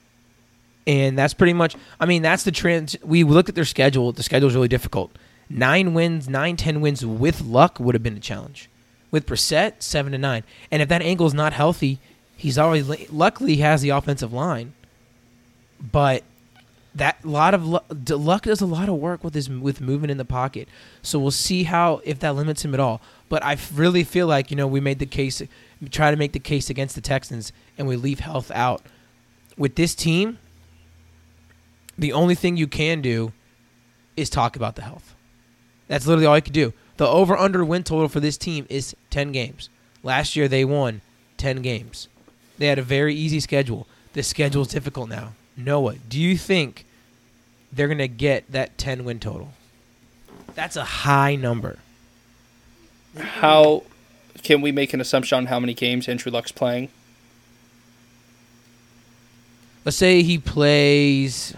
[0.87, 4.23] And that's pretty much I mean, that's the trend we look at their schedule, the
[4.23, 5.17] schedule is really difficult.
[5.49, 8.69] Nine wins, nine, ten wins with luck would have been a challenge.
[9.11, 10.45] With Brissett, seven to nine.
[10.71, 11.99] And if that ankle's not healthy,
[12.37, 14.73] he's already luckily he has the offensive line.
[15.81, 16.23] But
[16.95, 20.25] that lot of luck, does a lot of work with his with moving in the
[20.25, 20.69] pocket.
[21.03, 23.01] So we'll see how if that limits him at all.
[23.29, 25.43] But I really feel like you know we made the case,
[25.91, 28.83] try to make the case against the Texans, and we leave health out.
[29.57, 30.39] With this team,
[31.97, 33.33] the only thing you can do
[34.17, 35.15] is talk about the health.
[35.87, 36.73] That's literally all you can do.
[36.97, 39.69] The over under win total for this team is 10 games.
[40.03, 41.01] Last year they won
[41.37, 42.09] 10 games.
[42.59, 43.87] They had a very easy schedule.
[44.13, 45.33] The schedule is difficult now.
[45.65, 46.85] Noah, do you think
[47.73, 49.53] they're going to get that 10 win total.
[50.55, 51.79] That's a high number.
[53.17, 53.85] How
[54.43, 56.89] can we make an assumption on how many games Andrew Luck's playing?
[59.85, 61.55] Let's say he plays.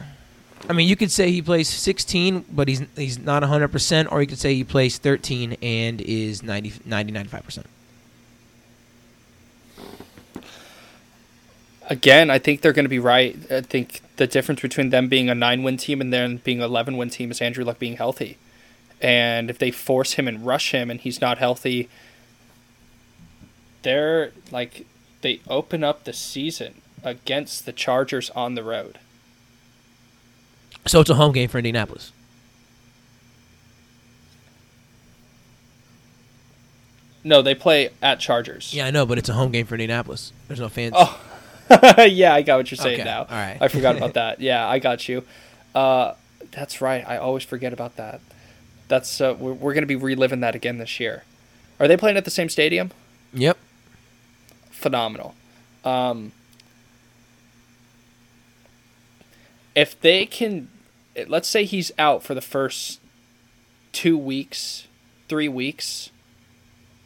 [0.69, 4.27] I mean, you could say he plays 16, but he's he's not 100%, or you
[4.29, 7.65] could say he plays 13 and is 90, 90 95%.
[11.89, 13.37] Again, I think they're going to be right.
[13.51, 16.65] I think the difference between them being a nine win team and then being an
[16.65, 18.39] 11 win team is Andrew Luck being healthy.
[19.01, 21.89] And if they force him and rush him and he's not healthy,
[23.83, 24.87] they're like,
[25.23, 28.99] they open up the season against the Chargers on the road.
[30.87, 32.13] So it's a home game for Indianapolis.
[37.25, 38.75] No, they play at Chargers.
[38.75, 40.33] Yeah, I know, but it's a home game for Indianapolis.
[40.49, 40.95] There's no fans.
[40.97, 41.21] Oh,
[42.09, 43.21] yeah, I got what you're saying Okay, now.
[43.23, 43.59] all right.
[43.61, 44.41] I forgot about that.
[44.41, 45.25] Yeah, I got you.
[45.75, 46.15] Uh,
[46.51, 47.05] that's right.
[47.07, 48.21] I always forget about that.
[48.89, 51.25] That's uh, we're, we're going to be reliving that again this year.
[51.81, 52.91] Are they playing at the same stadium?
[53.33, 53.57] Yep.
[54.71, 55.35] Phenomenal.
[55.85, 56.33] Um,
[59.75, 60.69] if they can,
[61.27, 63.01] let's say he's out for the first
[63.93, 64.87] two weeks,
[65.29, 66.11] three weeks.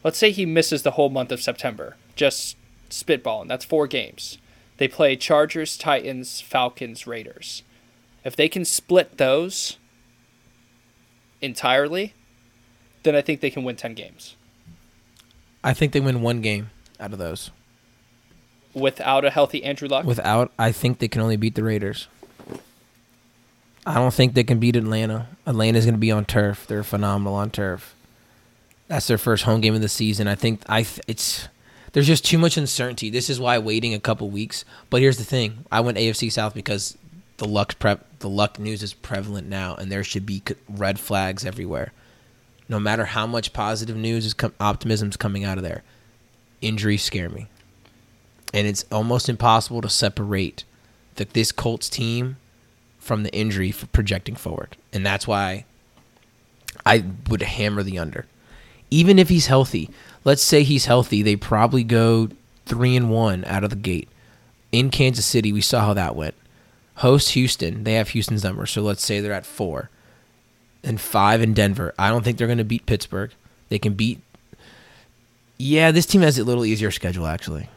[0.03, 1.97] Let's say he misses the whole month of September.
[2.17, 2.57] Just
[2.91, 3.49] spitballing.
[3.49, 4.39] That's four games.
[4.79, 7.63] They play Chargers, Titans, Falcons, Raiders.
[8.25, 9.79] If they can split those
[11.41, 12.15] entirely,
[13.03, 14.37] then I think they can win 10 games
[15.63, 17.51] I think they win one game out of those.
[18.73, 20.05] without a healthy Andrew Luck.
[20.05, 22.07] Without, I think they can only beat the Raiders.
[23.85, 25.29] I don't think they can beat Atlanta.
[25.47, 26.67] Atlanta's going to be on turf.
[26.67, 27.95] They're phenomenal on turf.
[28.87, 30.29] That's their first home game of the season.
[30.29, 31.49] I think I it's
[31.97, 33.09] there's just too much uncertainty.
[33.09, 34.67] This is why waiting a couple weeks.
[34.91, 36.99] But here's the thing: I went AFC South because
[37.39, 41.47] the luck prep the luck news is prevalent now, and there should be red flags
[41.47, 41.95] everywhere.
[42.69, 45.85] No matter how much positive news is com- optimism's coming out of there,
[46.61, 47.47] injuries scare me,
[48.53, 50.65] and it's almost impossible to separate
[51.15, 52.37] the, this Colts team
[52.99, 55.65] from the injury for projecting forward, and that's why
[56.85, 58.27] I would hammer the under.
[58.91, 59.89] Even if he's healthy,
[60.27, 62.29] let's say he's healthy, they probably go
[62.67, 64.09] three and one out of the gate.
[64.73, 66.35] In Kansas City, we saw how that went.
[66.97, 69.89] Host Houston, they have Houston's number, so let's say they're at four.
[70.83, 71.95] And five in Denver.
[71.99, 73.31] I don't think they're going to beat Pittsburgh.
[73.69, 74.21] They can beat.
[75.59, 77.69] Yeah, this team has a little easier schedule actually.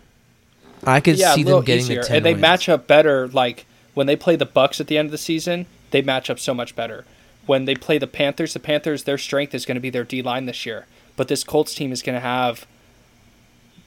[0.84, 2.02] I could yeah, see them getting easier.
[2.02, 2.42] the ten and they wins.
[2.42, 3.28] match up better.
[3.28, 6.40] Like when they play the Bucks at the end of the season, they match up
[6.40, 7.06] so much better.
[7.46, 10.22] When they play the Panthers, the Panthers their strength is going to be their D
[10.22, 10.86] line this year,
[11.20, 12.66] but this Colts team is going to have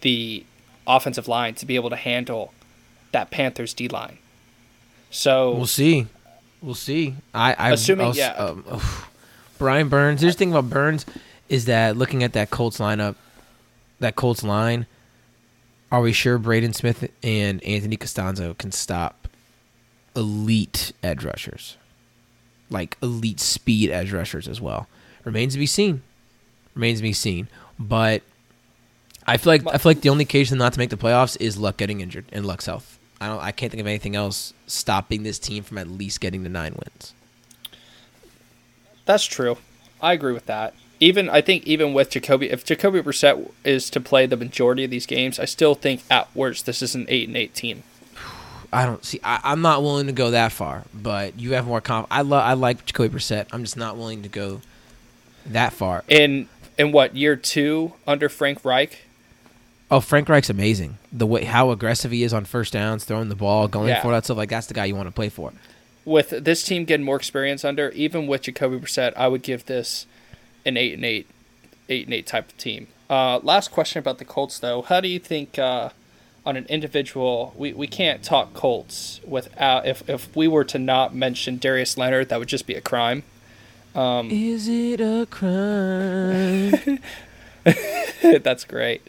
[0.02, 0.44] the
[0.86, 2.52] offensive line to be able to handle
[3.12, 4.18] that Panthers D line.
[5.10, 6.08] So We'll see.
[6.60, 7.14] We'll see.
[7.32, 8.34] I, I Assuming- I'll yeah.
[8.34, 9.08] Um, oof.
[9.56, 10.20] Brian Burns.
[10.20, 11.06] Here's the thing about Burns
[11.48, 13.14] is that looking at that Colts lineup,
[13.98, 14.84] that Colts line,
[15.90, 19.26] are we sure Braden Smith and Anthony Castonzo can stop
[20.14, 21.78] elite edge rushers,
[22.68, 24.86] like elite speed edge rushers as well?
[25.24, 26.02] Remains to be seen.
[26.74, 27.48] Remains to be seen.
[27.78, 28.22] But
[29.26, 31.58] I feel like I feel like the only occasion not to make the playoffs is
[31.58, 32.98] Luck getting injured and Luck's health.
[33.20, 33.40] I don't.
[33.40, 36.74] I can't think of anything else stopping this team from at least getting the nine
[36.74, 37.14] wins.
[39.04, 39.58] That's true.
[40.00, 40.74] I agree with that.
[40.98, 44.90] Even I think even with Jacoby, if Jacoby Brissett is to play the majority of
[44.90, 47.84] these games, I still think at worst this is an eight and eight team.
[48.72, 49.20] I don't see.
[49.22, 52.08] I, I'm not willing to go that far, but you have more conf.
[52.10, 52.42] I love.
[52.42, 53.46] I like Jacoby Brissett.
[53.52, 54.60] I'm just not willing to go
[55.46, 56.02] that far.
[56.08, 59.04] In in what year two under Frank Reich?
[59.90, 60.96] Oh, Frank Reich's amazing.
[61.12, 64.00] The way how aggressive he is on first downs, throwing the ball, going Yeah.
[64.00, 64.38] for that stuff.
[64.38, 65.52] Like that's the guy you want to play for.
[66.04, 70.06] With this team getting more experience under, even with Jacoby Brissett, I would give this
[70.64, 71.26] an eight and eight,
[71.88, 72.86] eight and eight type of team.
[73.10, 74.82] Uh, last question about the Colts though.
[74.82, 75.90] How do you think uh,
[76.46, 81.14] on an individual we, we can't talk Colts without if if we were to not
[81.14, 83.22] mention Darius Leonard, that would just be a crime.
[83.94, 86.98] Um, Is it a crime?
[88.42, 89.02] That's great.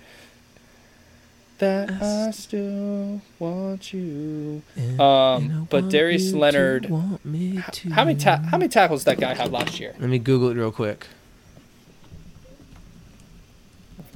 [1.59, 4.61] That I still want you.
[4.75, 7.89] And- Um, and but want Darius you Leonard- want me H- to.
[7.91, 9.95] How many ta- how many tackles did that guy have last year?
[9.99, 11.07] Let me Google it real quick.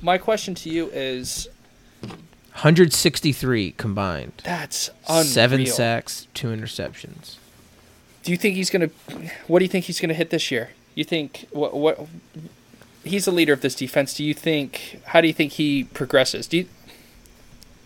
[0.02, 1.48] My question to you is
[2.02, 4.34] 163 combined.
[4.44, 5.24] that's unreal.
[5.24, 7.36] Seven sacks, two interceptions.
[8.28, 8.90] Do you think he's gonna?
[9.48, 10.72] What do you think he's gonna hit this year?
[10.96, 11.74] You think what?
[11.74, 12.08] What?
[13.06, 14.14] He's the leader of this defense.
[14.14, 15.00] Do you think?
[15.06, 16.46] How do you think he progresses?
[16.46, 16.66] Do you?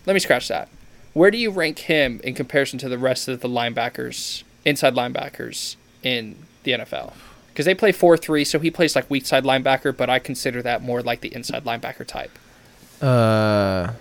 [0.04, 0.68] Let me scratch that.
[1.12, 5.76] Where do you rank him in comparison to the rest of the linebackers, inside linebackers
[6.02, 6.34] in
[6.64, 7.12] the NFL.
[7.50, 10.60] Because they play 4 3, so he plays like weak side linebacker, but I consider
[10.62, 12.36] that more like the inside linebacker type.
[13.00, 13.92] Uh,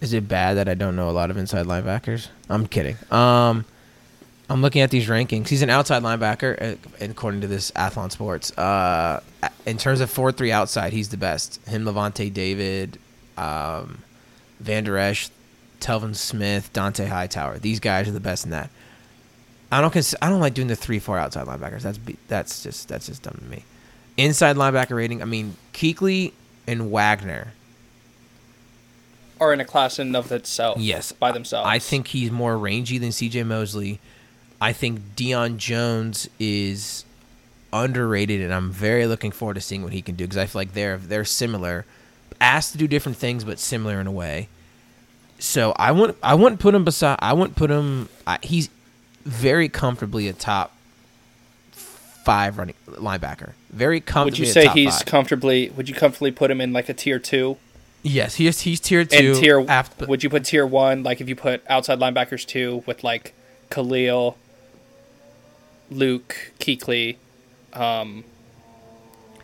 [0.00, 2.26] is it bad that I don't know a lot of inside linebackers?
[2.48, 2.96] I'm kidding.
[3.12, 3.64] Um,
[4.50, 5.46] I'm looking at these rankings.
[5.48, 8.50] He's an outside linebacker, uh, according to this Athlon Sports.
[8.58, 9.20] Uh,
[9.64, 11.64] in terms of four three outside, he's the best.
[11.68, 12.98] Him, Lavonte David,
[13.38, 13.98] um,
[14.58, 15.30] Van Der Esch,
[15.78, 17.60] Telvin Smith, Dont'a Hightower.
[17.60, 18.70] These guys are the best in that.
[19.70, 21.82] I don't cons- I don't like doing the three four outside linebackers.
[21.82, 23.62] That's be- that's just that's just dumb to me.
[24.16, 25.22] Inside linebacker rating.
[25.22, 26.32] I mean, Kuechly
[26.66, 27.52] and Wagner.
[29.40, 30.78] Are in a class in of itself.
[30.78, 31.66] Yes, By themselves.
[31.66, 33.44] I think he's more rangy than C.J.
[33.44, 34.00] Mosley.
[34.60, 37.04] I think Deion Jones is
[37.72, 40.60] underrated, and I'm very looking forward to seeing what he can do because I feel
[40.60, 41.86] like they're they're similar,
[42.40, 44.48] asked to do different things, but similar in a way.
[45.38, 47.18] So I wouldn't I wouldn't put him beside.
[47.20, 48.08] I wouldn't put him.
[48.26, 48.68] I, he's
[49.24, 50.72] very comfortably a top
[51.72, 53.52] five running linebacker.
[53.70, 54.40] Very comfortably.
[54.42, 55.06] Would you say he's five.
[55.06, 55.70] comfortably?
[55.70, 57.56] Would you comfortably put him in like a tier two?
[58.02, 59.32] yes, he's he's tier two.
[59.32, 61.02] And tier after, would you put tier one?
[61.02, 63.34] Like if you put outside linebackers two with like
[63.70, 64.36] Khalil,
[65.90, 67.16] Luke Kuechly,
[67.72, 68.24] um,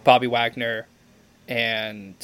[0.04, 0.86] Bobby Wagner,
[1.48, 2.14] and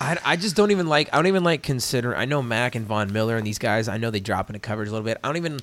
[0.00, 2.86] I, I just don't even like I don't even like consider I know Mac and
[2.86, 5.18] Von Miller and these guys I know they drop into coverage a little bit.
[5.22, 5.60] I don't even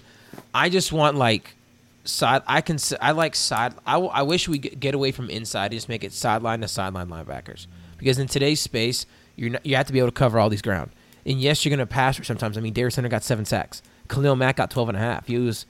[0.53, 1.55] I just want like
[2.03, 5.73] side I can I like side I, I wish we get away from inside and
[5.73, 7.67] just make it sideline to sideline linebackers.
[7.97, 10.61] Because in today's space you're not, you have to be able to cover all these
[10.61, 10.91] ground.
[11.25, 12.57] And yes you're gonna pass rush sometimes.
[12.57, 13.81] I mean Darius Center got seven sacks.
[14.09, 15.27] Khalil Mack got 12 and a half.
[15.27, 15.65] He was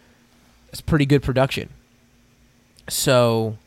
[0.76, 1.70] it's pretty good production
[2.90, 3.58] so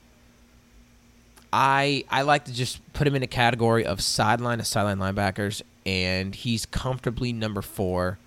[1.53, 5.63] I I like to just put him in a category of sideline to sideline linebackers,
[5.87, 8.19] and he's comfortably number four.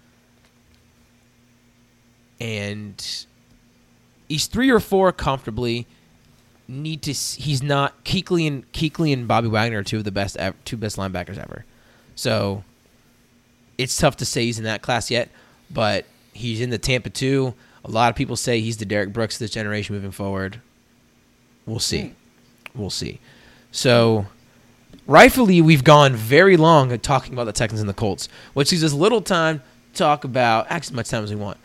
[2.40, 3.26] And
[4.28, 5.86] he's three or four comfortably.
[6.68, 8.66] Need to he's not Kuechly and
[9.12, 11.66] and Bobby Wagner are two of the best two best linebackers ever.
[12.16, 12.64] So
[13.78, 15.30] it's tough to say he's in that class yet,
[15.70, 17.54] but he's in the Tampa two.
[17.84, 20.62] A lot of people say he's the Derrick Brooks of this generation moving forward.
[21.66, 22.02] We'll see.
[22.74, 22.80] Hmm.
[22.80, 23.20] We'll see.
[23.72, 24.28] So,
[25.08, 28.84] rightfully, we've gone very long at talking about the Texans and the Colts, which leaves
[28.84, 29.62] us little time
[29.94, 31.58] to talk about, actually, as much time as we want,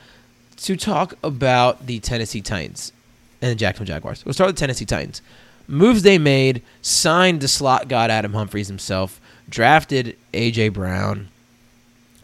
[0.57, 2.93] to talk about the Tennessee Titans
[3.43, 4.25] and the Jacksonville Jaguars.
[4.25, 5.23] We'll start with the Tennessee Titans.
[5.69, 10.71] Moves they made, signed the slot god Adam Humphries himself, drafted A.J.
[10.71, 11.29] Brown,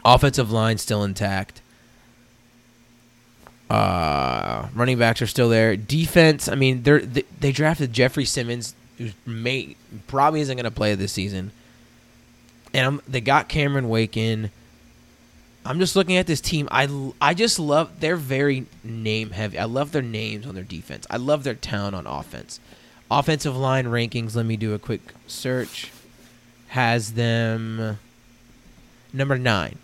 [0.04, 1.61] offensive line still intact.
[3.72, 5.76] Uh, running backs are still there.
[5.76, 9.76] Defense, I mean, they they drafted Jeffery Simmons, who may
[10.08, 11.52] probably isn't going to play this season,
[12.74, 14.50] and I'm, they got Cameron Wake in.
[15.64, 16.68] I'm just looking at this team.
[16.70, 19.58] I, I just love they're very name heavy.
[19.58, 21.06] I love their names on their defense.
[21.08, 22.60] I love their town on offense.
[23.10, 24.36] Offensive line rankings.
[24.36, 25.90] Let me do a quick search.
[26.68, 27.98] Has them
[29.14, 29.78] number nine.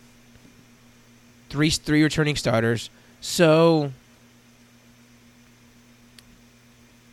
[1.49, 2.91] Three three returning starters.
[3.21, 3.93] So,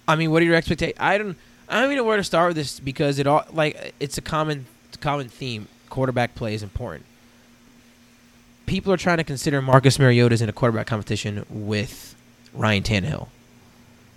[0.08, 0.98] I mean, what are your expectations?
[1.00, 1.38] I don't.
[1.68, 4.22] I don't even know where to start with this because it all like it's a
[4.22, 4.68] common
[5.02, 5.68] common theme.
[5.90, 7.06] Quarterback play is important.
[8.66, 12.16] People are trying to consider Marcus Mariota in a quarterback competition with
[12.54, 13.28] Ryan Tannehill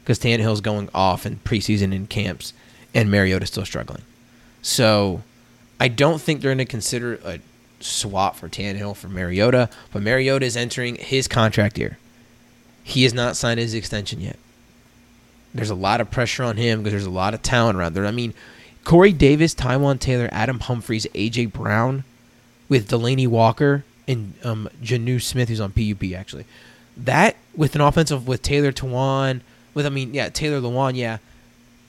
[0.03, 2.55] because Tannehill's going off in preseason and camps,
[2.95, 4.03] and Mariota's still struggling.
[4.63, 5.23] So,
[5.79, 7.41] I don't think they're going to consider a
[7.81, 11.99] swap for Tannehill for Mariota, but Mariota is entering his contract year.
[12.83, 14.39] He has not signed his extension yet.
[15.55, 18.07] There's a lot of pressure on him because there's a lot of talent around there.
[18.07, 18.35] I mean,
[18.85, 22.05] Corey Davis, Taywan Taylor, Adam Humphries, AJ Brown,
[22.69, 26.45] with Delanie Walker and um, Jonnu Smith, who's on PUP actually.
[26.97, 29.41] That with an offensive with Taylor Tawan,
[29.75, 31.19] with I mean, yeah, Taylor Lewan, yeah.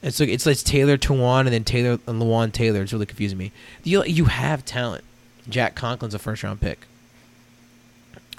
[0.02, 2.82] It's like it's like Taylor Tawan and then Taylor and Lewan Taylor.
[2.82, 3.52] It's really confusing me.
[3.84, 5.04] You you have talent.
[5.50, 6.86] Jack Conklin's a first round pick.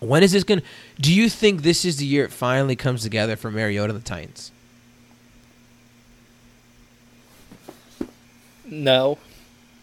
[0.00, 0.66] When is this going to
[1.00, 4.08] Do you think this is the year it finally comes together for Mariota and the
[4.08, 4.52] Titans?
[8.66, 9.18] no,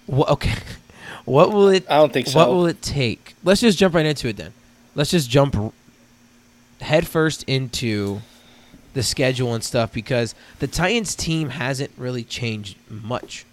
[0.05, 0.53] What, okay.
[1.25, 2.39] What will it I don't think so.
[2.39, 3.35] What will it take?
[3.43, 4.53] Let's just jump right into it then.
[4.95, 5.73] Let's just jump
[6.79, 8.21] headfirst into
[8.93, 13.45] the schedule and stuff because the Titans team hasn't really changed much.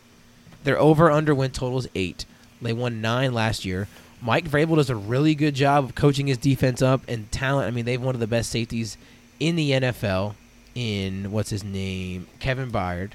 [0.62, 2.27] Their over under win total is eight.
[2.65, 3.89] They won nine last year.
[4.21, 7.69] Mike Vrabel does a really good job of coaching his defense up and talent.
[7.69, 8.97] I mean, they've one of the best safeties
[9.39, 10.35] in the NFL.
[10.75, 13.12] In what's his name, Kevin Byard.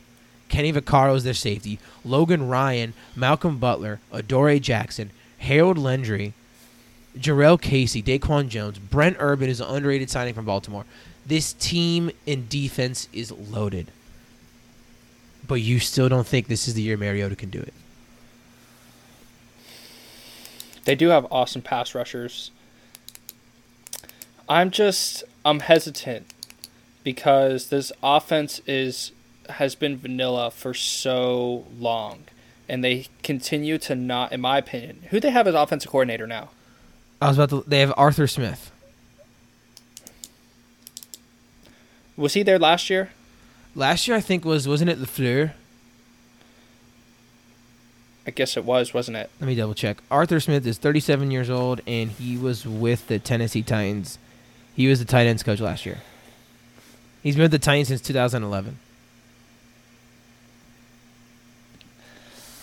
[0.47, 1.77] Kenny Vaccaro is their safety.
[2.05, 6.33] Logan Ryan, Malcolm Butler, Adoree Jackson, Harold Landry,
[7.17, 10.85] Jurrell Casey, Daquan Jones, Brent Urban is an underrated signing from Baltimore.
[11.25, 13.91] This team in defense is loaded.
[15.47, 17.73] But you still don't think this is the year Mariota can do it.
[20.89, 22.49] They do have awesome pass rushers.
[24.49, 26.33] I'm just I'm hesitant
[27.03, 29.11] because this offense is
[29.49, 32.23] has been vanilla for so long
[32.67, 35.03] and they continue to not in my opinion.
[35.11, 36.49] Who they have as offensive coordinator now?
[37.21, 38.71] I was about to they have Arthur Smith.
[42.17, 43.11] Was he there last year?
[43.75, 45.51] Last year I think was wasn't it LaFleur?
[48.29, 49.27] I guess it was, wasn't it?
[49.39, 49.97] Let me double check.
[50.11, 54.19] Arthur Smith is 37 years old and he was with the Tennessee Titans.
[54.75, 55.97] He was the tight ends coach last year.
[57.23, 58.77] He's been with the Titans since 2011.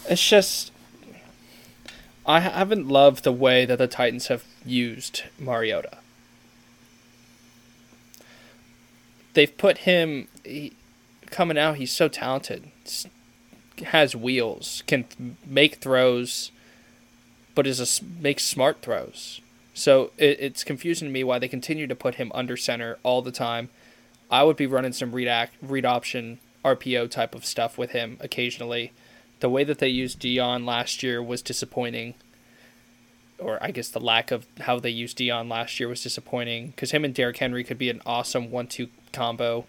[0.09, 0.71] It's just
[2.25, 5.99] I haven't loved the way that the Titans have used Mariota.
[9.35, 10.75] They've put him he,
[11.31, 11.79] coming out.
[11.79, 13.09] He's so talented, s-
[13.81, 16.51] has wheels, can th- make throws,
[17.55, 19.41] but is a makes smart throws.
[19.75, 23.23] So it, it's confusing to me why they continue to put him under center all
[23.23, 23.69] the time.
[24.31, 28.17] I would be running some read act, read option RPO type of stuff with him
[28.21, 28.93] occasionally.
[29.41, 32.15] The way that they used Dion last year was disappointing.
[33.39, 36.91] Or I guess the lack of how they used Dion last year was disappointing because
[36.91, 39.67] him and Derrick Henry could be an awesome one-two combo.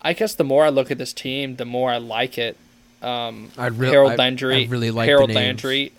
[0.00, 2.56] I guess the more I look at this team, the more I like it.
[3.02, 5.30] Um, real- Harold Landry, I really like the Harold.
[5.32, 5.92] Landry,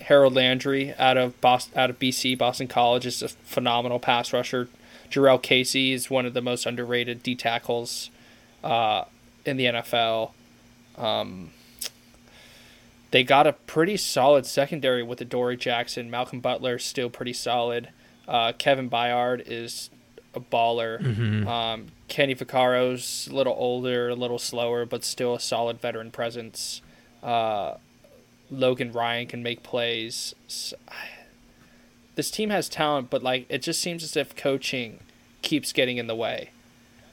[0.00, 4.68] Harold Landry out of Boston, out of BC, Boston College is a phenomenal pass rusher.
[5.10, 8.10] Jurrell Casey is one of the most underrated D tackles
[8.62, 9.04] uh,
[9.44, 10.30] in the NFL.
[10.96, 11.50] Um,
[13.10, 16.10] they got a pretty solid secondary with Adoree Jackson.
[16.10, 17.88] Malcolm Butler is still pretty solid.
[18.26, 19.90] Uh, Kevin Byard is
[20.34, 21.00] a baller.
[21.00, 21.46] Mm-hmm.
[21.46, 26.80] Um, Kenny Vaccaro's a little older, a little slower, but still a solid veteran presence.
[27.22, 27.74] Uh,
[28.50, 30.34] Logan Ryan can make plays.
[30.46, 30.72] S-
[32.14, 35.00] This team has talent, but like it just seems as if coaching
[35.42, 36.50] keeps getting in the way.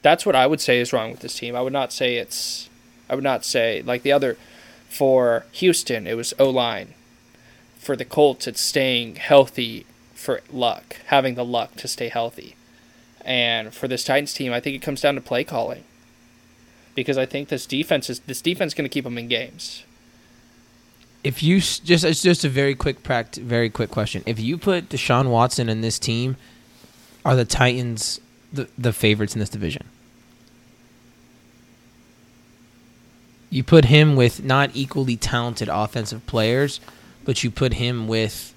[0.02, 1.56] That's what I would say is wrong with this team.
[1.56, 2.68] I would not say it's.
[3.08, 4.36] I would not say like the other.
[4.88, 6.94] For Houston, it was O line.
[7.78, 12.54] For the Colts, it's staying healthy for luck, having the luck to stay healthy.
[13.24, 15.84] And for this Titans team, I think it comes down to play calling.
[16.94, 19.84] Because I think this defense is this defense is going to keep them in games.
[21.24, 24.22] If you just it's just a very quick pract very quick question.
[24.26, 26.36] If you put Deshaun Watson in this team,
[27.24, 28.20] are the Titans
[28.52, 29.86] the the favorites in this division?
[33.50, 36.80] You put him with not equally talented offensive players,
[37.24, 38.53] but you put him with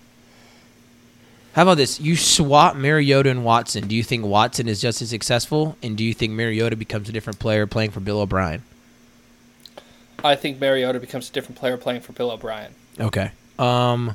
[1.57, 1.99] How about this?
[1.99, 3.87] You swap Mariota and Watson.
[3.87, 7.11] Do you think Watson is just as successful and do you think Mariota becomes a
[7.11, 8.61] different player playing for Bill O'Brien?
[10.23, 12.75] I think Mariota becomes a different player playing for Bill O'Brien.
[12.99, 13.31] Okay.
[13.57, 14.13] Um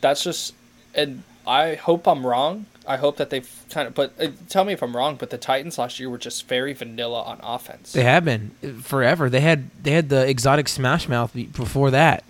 [0.00, 0.54] That's just,
[0.94, 2.66] and I hope I'm wrong.
[2.86, 5.16] I hope that they've kind of, but uh, tell me if I'm wrong.
[5.16, 7.92] But the Titans last year were just very vanilla on offense.
[7.92, 9.28] They have been uh, forever.
[9.28, 12.22] They had they had the exotic Smash Mouth before that.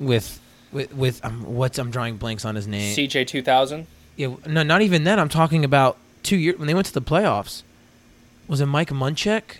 [0.00, 0.40] With
[0.72, 2.94] with with um, what's I'm drawing blanks on his name.
[2.96, 3.86] CJ 2000.
[4.16, 5.18] yeah, no, not even then.
[5.18, 7.62] I'm talking about two years when they went to the playoffs.
[8.48, 9.58] Was it Mike Munchak?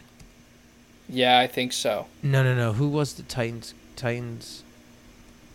[1.09, 2.07] Yeah, I think so.
[2.23, 2.73] No, no, no.
[2.73, 4.63] Who was the Titans Titans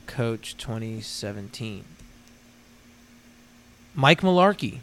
[0.08, 1.84] coach 2017?
[3.94, 4.80] Mike Mularkey.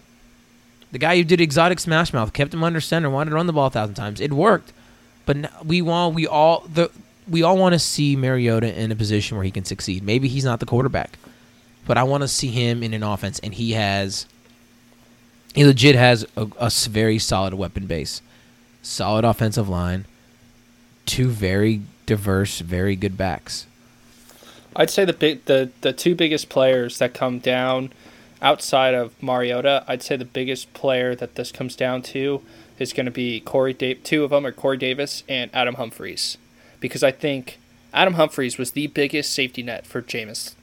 [0.90, 3.52] The guy who did exotic smash mouth, kept him under center, wanted to run the
[3.52, 4.20] ball a thousand times.
[4.20, 4.72] It worked.
[5.26, 6.90] But we want we all the
[7.28, 10.02] we all want to see Mariota in a position where he can succeed.
[10.02, 11.18] Maybe he's not the quarterback.
[11.86, 14.26] But I want to see him in an offense and he has
[15.54, 18.20] he legit has a very solid weapon base.
[18.82, 20.04] Solid offensive line.
[21.06, 23.66] Two very diverse, very good backs.
[24.76, 27.92] I'd say the big the the two biggest players that come down
[28.40, 32.42] outside of Mariota, I'd say the biggest player that this comes down to
[32.78, 33.74] is going to be Corey.
[33.74, 36.38] Two of them are Corey Davis and Adam Humphries,
[36.80, 37.58] because I think
[37.92, 40.54] Adam Humphries was the biggest safety net for Jameis.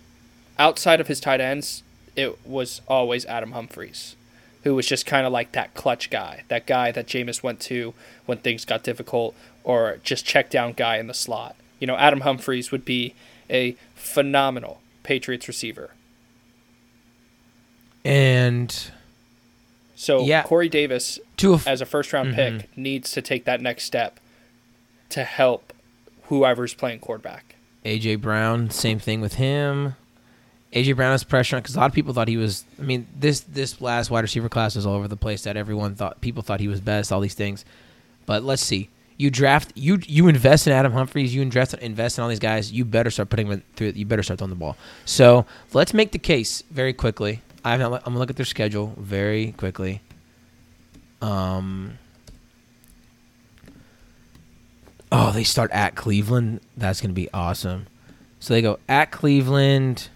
[0.58, 1.84] Outside of his tight ends,
[2.16, 4.16] it was always Adam Humphries,
[4.64, 7.94] who was just kind of like that clutch guy, that guy that Jameis went to
[8.26, 11.56] when things got difficult, or just check down guy in the slot.
[11.80, 13.14] You know, Adam Humphries would be
[13.50, 15.92] a phenomenal Patriots receiver.
[18.04, 18.92] And
[19.98, 20.44] So Yeah.
[20.44, 22.36] Corey Davis, a f- as a first round Mhm.
[22.60, 24.20] pick, needs to take that next step
[25.10, 25.72] to help
[26.28, 27.56] whoever's playing quarterback.
[27.84, 29.96] AJ Brown, same thing with him.
[30.74, 32.66] AJ Brown has pressure on because a lot of people thought he was.
[32.80, 35.44] I mean, this this last wide receiver class was all over the place.
[35.44, 37.12] That everyone thought people thought he was best.
[37.12, 37.64] All these things,
[38.26, 38.90] but let's see.
[39.18, 41.34] You draft you you invest in Adam Humphries.
[41.34, 42.72] You invest invest in all these guys.
[42.72, 43.94] You better start putting them through.
[43.96, 44.76] You better start throwing the ball.
[45.06, 47.42] So let's make the case very quickly.
[47.64, 50.02] I'm not, I'm gonna look at their schedule very quickly.
[51.22, 51.98] Um.
[55.18, 56.60] Oh, they start at Cleveland.
[56.76, 57.88] That's gonna be awesome.
[58.42, 60.10] So they go at Cleveland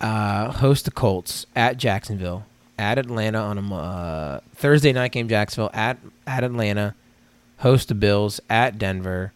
[0.00, 2.44] uh, host the Colts at Jacksonville,
[2.78, 5.28] at Atlanta on a uh, Thursday night game.
[5.28, 6.94] Jacksonville at at Atlanta,
[7.58, 9.32] host the Bills at Denver,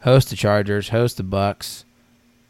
[0.00, 1.84] host the Chargers, host the Bucks,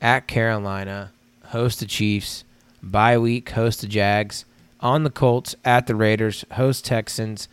[0.01, 1.13] at Carolina,
[1.47, 2.45] host the Chiefs,
[2.81, 4.45] bye week, host the Jags,
[4.81, 7.49] on the Colts at the Raiders, host Texans,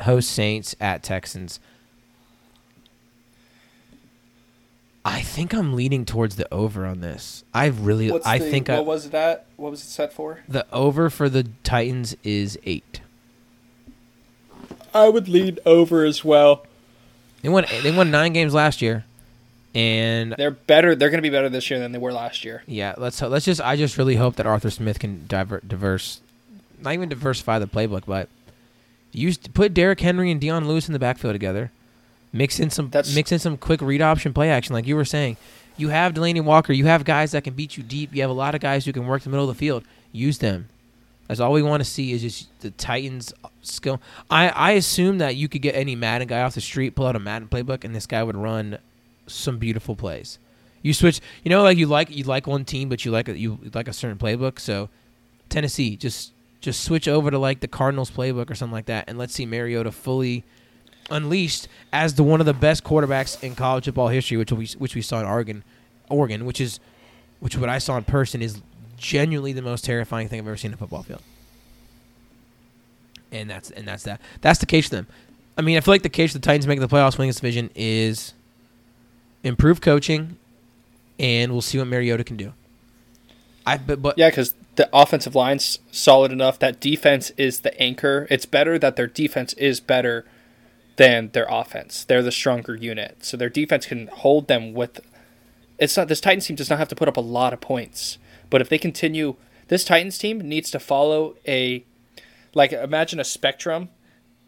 [0.00, 1.60] host Saints at Texans.
[5.04, 7.42] I think I'm leaning towards the over on this.
[7.52, 9.46] I really, What's I the, think what I, was that?
[9.56, 10.40] What was it set for?
[10.48, 13.00] the over for the Titans is eight.
[14.94, 16.66] I would lean over as well.
[17.42, 17.64] They won.
[17.82, 19.04] They won nine games last year,
[19.74, 20.94] and They're better.
[20.94, 22.62] They're going to be better this year than they were last year.
[22.66, 23.60] yeah, let's let's just.
[23.60, 26.20] I just really hope that Arthur Smith can diver, diverse,
[26.80, 28.28] not even diversify the playbook, but
[29.10, 31.72] use put Derrick Henry and Dion Lewis in the backfield together.
[32.32, 35.04] Mix in some That's- mix in some quick read option play action, like you were
[35.04, 35.36] saying.
[35.76, 36.72] You have Delanie Walker.
[36.72, 38.14] You have guys that can beat you deep.
[38.14, 39.84] You have a lot of guys who can work the middle of the field.
[40.12, 40.68] Use them.
[41.28, 44.00] That's all we want to see is just the Titans skill.
[44.30, 47.16] I, I assume that you could get any Madden guy off the street, pull out
[47.16, 48.78] a Madden playbook, and this guy would run
[49.26, 50.38] some beautiful plays.
[50.82, 53.38] You switch, you know, like you like you like one team, but you like a,
[53.38, 54.58] you like a certain playbook.
[54.58, 54.90] So
[55.48, 59.16] Tennessee, just just switch over to like the Cardinals playbook or something like that, and
[59.16, 60.44] let's see Mariota fully
[61.12, 64.94] unleashed as the one of the best quarterbacks in college football history, which we which
[64.94, 65.62] we saw in Oregon,
[66.08, 66.80] Oregon, which is
[67.40, 68.60] which what I saw in person is
[68.96, 71.22] genuinely the most terrifying thing I've ever seen in a football field.
[73.30, 74.20] And that's and that's that.
[74.40, 75.06] That's the case for them.
[75.56, 77.36] I mean, I feel like the case for the Titans making the playoffs, winning this
[77.36, 78.32] division, is
[79.42, 80.38] improved coaching,
[81.18, 82.52] and we'll see what Mariota can do.
[83.66, 86.58] I but, but Yeah, because the offensive line's solid enough.
[86.58, 88.26] That defense is the anchor.
[88.30, 90.24] It's better that their defense is better
[90.96, 92.04] than their offense.
[92.04, 95.00] They're the stronger unit, so their defense can hold them with.
[95.78, 98.18] It's not this Titans team does not have to put up a lot of points,
[98.50, 99.36] but if they continue,
[99.68, 101.84] this Titans team needs to follow a,
[102.54, 103.88] like imagine a spectrum,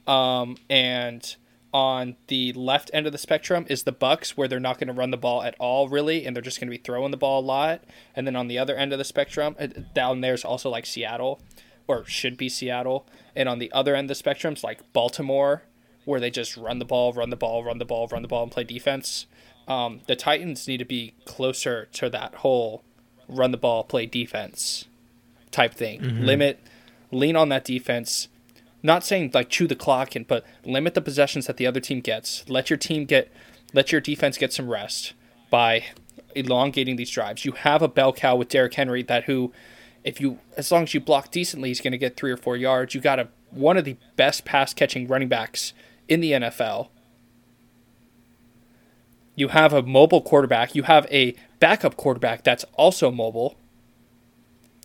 [0.07, 1.37] um, and
[1.73, 4.95] on the left end of the spectrum is the Bucks, where they're not going to
[4.95, 7.41] run the ball at all, really, and they're just going to be throwing the ball
[7.41, 7.83] a lot.
[8.15, 11.41] And then on the other end of the spectrum, uh, down there's also like Seattle,
[11.89, 13.09] or should be Seattle.
[13.35, 15.65] And on the other end of the spectrum's like Baltimore,
[16.05, 18.43] where they just run the ball, run the ball, run the ball, run the ball,
[18.43, 19.27] and play defense.
[19.67, 22.85] Um, the Titans need to be closer to that whole
[23.29, 24.87] run the ball, play defense
[25.51, 26.01] type thing.
[26.27, 26.61] Limit,
[27.11, 28.29] lean on that defense.
[28.83, 32.01] Not saying like chew the clock, and but limit the possessions that the other team
[32.01, 32.47] gets.
[32.49, 33.33] Let your team get,
[33.73, 35.15] let your defense get some rest
[35.49, 35.85] by
[36.35, 37.45] elongating these drives.
[37.45, 39.53] You have a bell cow with Derrick Henry that who,
[40.03, 42.57] if you as long as you block decently, he's going to get three or four
[42.57, 42.95] yards.
[42.95, 45.73] You got a one of the best pass catching running backs
[46.09, 46.89] in the NFL.
[49.37, 50.75] You have a mobile quarterback.
[50.75, 53.57] You have a backup quarterback that's also mobile.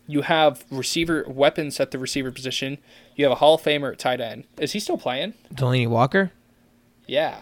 [0.07, 2.79] You have receiver weapons at the receiver position.
[3.15, 4.45] You have a Hall of Famer at tight end.
[4.57, 5.35] Is he still playing?
[5.53, 6.31] Delanie Walker.
[7.05, 7.41] Yeah.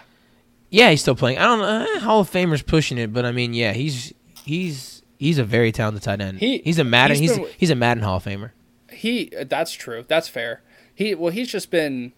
[0.69, 1.37] Yeah, he's still playing.
[1.37, 1.93] I don't know.
[1.95, 4.13] eh, Hall of Famer's pushing it, but I mean, yeah, he's
[4.43, 6.39] he's he's a very talented tight end.
[6.39, 7.15] He- he's a Madden.
[7.17, 8.51] he's He's been- he's a Madden Hall of Famer.
[8.91, 10.03] He that's true.
[10.05, 10.61] That's fair.
[10.93, 12.11] He well he's just been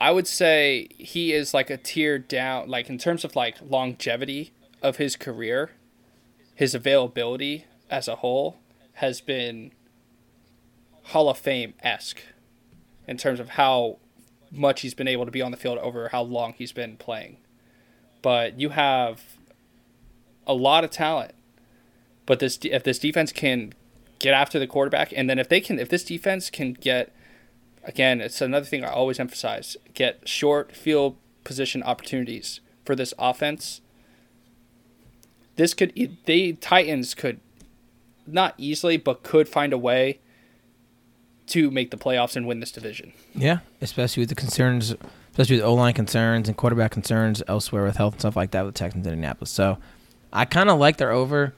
[0.00, 4.52] I would say he is like a tier down like in terms of like longevity
[4.82, 5.72] of his career,
[6.54, 8.58] his availability as a whole
[8.94, 9.72] has been
[11.04, 12.22] Hall of Fame esque
[13.06, 13.98] in terms of how
[14.50, 17.36] much he's been able to be on the field over how long he's been playing.
[18.22, 19.22] But you have
[20.46, 21.32] a lot of talent.
[22.26, 23.74] But this if this defense can
[24.18, 27.14] get after the quarterback and then if they can if this defense can get
[27.84, 33.80] again it's another thing i always emphasize get short field position opportunities for this offense
[35.56, 37.40] this could e, they titans could
[38.26, 40.18] not easily but could find a way
[41.46, 44.94] to make the playoffs and win this division Yeah, especially with the concerns,
[45.30, 48.64] especially with O line concerns and quarterback concerns elsewhere with health and stuff like that
[48.64, 49.50] with Texans Indianapolis.
[49.50, 49.76] So,
[50.32, 51.52] I kind of like their over.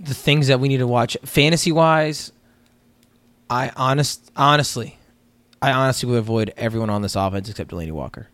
[0.00, 2.32] The things that we need to watch fantasy wise,
[3.48, 4.98] I honest honestly,
[5.60, 8.28] I honestly would avoid everyone on this offense except Delanie Walker.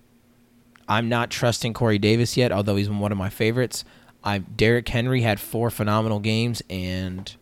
[0.89, 3.85] I'm not trusting Corey Davis yet, although he's one of my favorites.
[4.25, 7.33] I Derrick Henry had four phenomenal games, and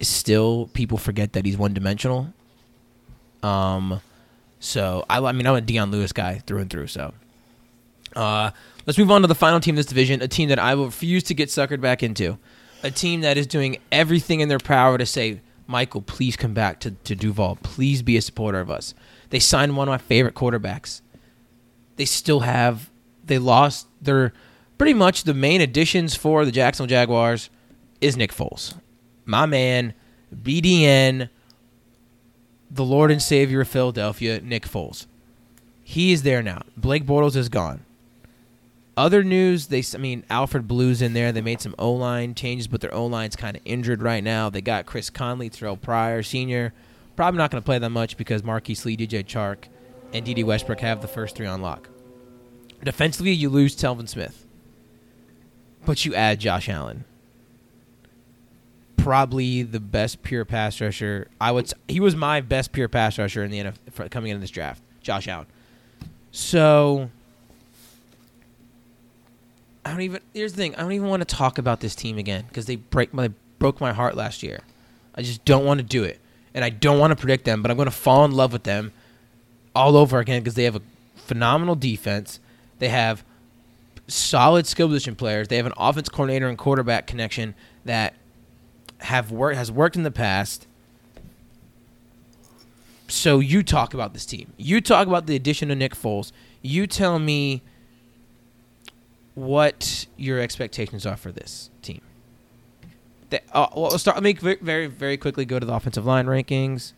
[0.00, 2.32] still people forget that he's one dimensional.
[3.42, 4.00] Um,
[4.60, 6.88] so I, I mean, I'm a Dion Lewis guy through and through.
[6.88, 7.14] So,
[8.14, 8.50] uh,
[8.86, 10.86] let's move on to the final team in this division, a team that I will
[10.86, 12.38] refuse to get suckered back into,
[12.82, 16.80] a team that is doing everything in their power to say, Michael, please come back
[16.80, 17.58] to to Duval.
[17.62, 18.94] Please be a supporter of us.
[19.30, 21.02] They signed one of my favorite quarterbacks.
[21.96, 22.90] They still have.
[23.24, 24.32] They lost their
[24.78, 27.50] pretty much the main additions for the Jacksonville Jaguars
[28.00, 28.78] is Nick Foles,
[29.26, 29.92] my man,
[30.34, 31.28] BDN,
[32.70, 35.06] the Lord and Savior of Philadelphia, Nick Foles.
[35.82, 36.62] He is there now.
[36.76, 37.84] Blake Bortles is gone.
[38.98, 41.30] Other news, they I mean Alfred Blue's in there.
[41.30, 44.50] They made some O line changes, but their O line's kind of injured right now.
[44.50, 46.74] They got Chris Conley, Terrelle Pryor, senior.
[47.14, 49.68] Probably not going to play that much because Marquise Lee, DJ Chark,
[50.12, 51.88] and Dede Westbrook have the first three on lock.
[52.82, 54.44] Defensively, you lose Telvin Smith,
[55.86, 57.04] but you add Josh Allen.
[58.96, 61.28] Probably the best pure pass rusher.
[61.40, 61.72] I would.
[61.86, 64.82] He was my best pure pass rusher in the NFL coming into this draft.
[65.02, 65.46] Josh Allen.
[66.32, 67.10] So
[69.88, 70.20] I don't even.
[70.34, 70.74] Here's the thing.
[70.74, 73.80] I don't even want to talk about this team again because they break my broke
[73.80, 74.60] my heart last year.
[75.14, 76.20] I just don't want to do it,
[76.52, 77.62] and I don't want to predict them.
[77.62, 78.92] But I'm going to fall in love with them
[79.74, 80.82] all over again because they have a
[81.16, 82.38] phenomenal defense.
[82.80, 83.24] They have
[84.08, 85.48] solid skill position players.
[85.48, 87.54] They have an offense coordinator and quarterback connection
[87.86, 88.14] that
[88.98, 90.66] have worked has worked in the past.
[93.08, 94.52] So you talk about this team.
[94.58, 96.30] You talk about the addition of Nick Foles.
[96.60, 97.62] You tell me
[99.38, 102.00] what your expectations are for this team.
[103.30, 104.16] They, uh, well, let's start.
[104.16, 106.92] Let me very, very quickly go to the offensive line rankings.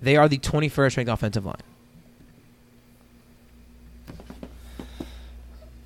[0.00, 1.62] They are the 21st ranked offensive line.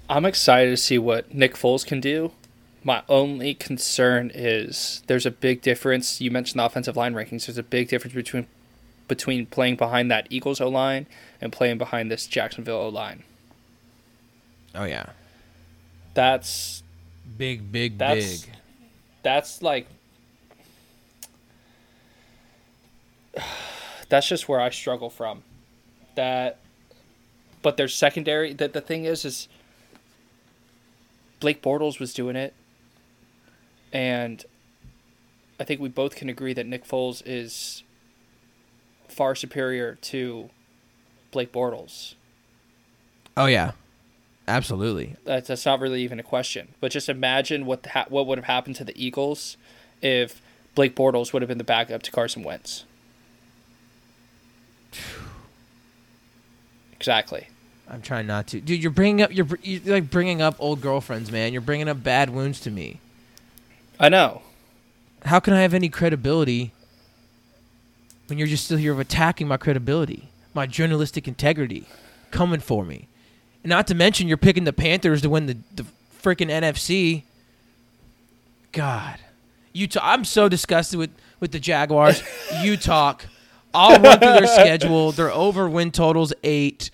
[0.08, 2.32] I'm excited to see what Nick Foles can do.
[2.84, 6.20] My only concern is there's a big difference.
[6.20, 7.46] You mentioned the offensive line rankings.
[7.46, 8.46] There's a big difference between
[9.08, 11.06] between playing behind that Eagles O line
[11.40, 13.22] and playing behind this Jacksonville O line.
[14.76, 15.06] Oh yeah,
[16.14, 16.82] that's
[17.36, 18.54] big, big, that's, big.
[19.22, 19.86] That's like
[24.08, 25.42] that's just where I struggle from.
[26.14, 26.58] That,
[27.62, 28.52] but there's secondary.
[28.52, 29.48] That the thing is, is
[31.40, 32.54] Blake Bortles was doing it,
[33.92, 34.44] and
[35.58, 37.82] I think we both can agree that Nick Foles is
[39.08, 40.50] far superior to
[41.30, 42.14] Blake Bortles.
[43.36, 43.72] Oh yeah,
[44.48, 45.16] absolutely.
[45.24, 46.68] That's, that's not really even a question.
[46.80, 49.56] But just imagine what ha- what would have happened to the Eagles
[50.02, 50.40] if
[50.74, 52.84] Blake Bortles would have been the backup to Carson Wentz.
[56.92, 57.48] exactly.
[57.88, 58.82] I'm trying not to, dude.
[58.82, 61.52] You're bringing up you're, you're like bringing up old girlfriends, man.
[61.52, 63.00] You're bringing up bad wounds to me.
[63.98, 64.42] I know.
[65.24, 66.72] How can I have any credibility
[68.26, 71.86] when you're just still here attacking my credibility, my journalistic integrity,
[72.30, 73.08] coming for me?
[73.66, 75.86] Not to mention, you're picking the Panthers to win the, the
[76.22, 77.24] freaking NFC.
[78.72, 79.18] God.
[79.72, 81.10] You I'm so disgusted with,
[81.40, 82.22] with the Jaguars.
[82.62, 83.26] you talk.
[83.74, 85.12] I'll run through their schedule.
[85.12, 86.90] Their over win totals eight.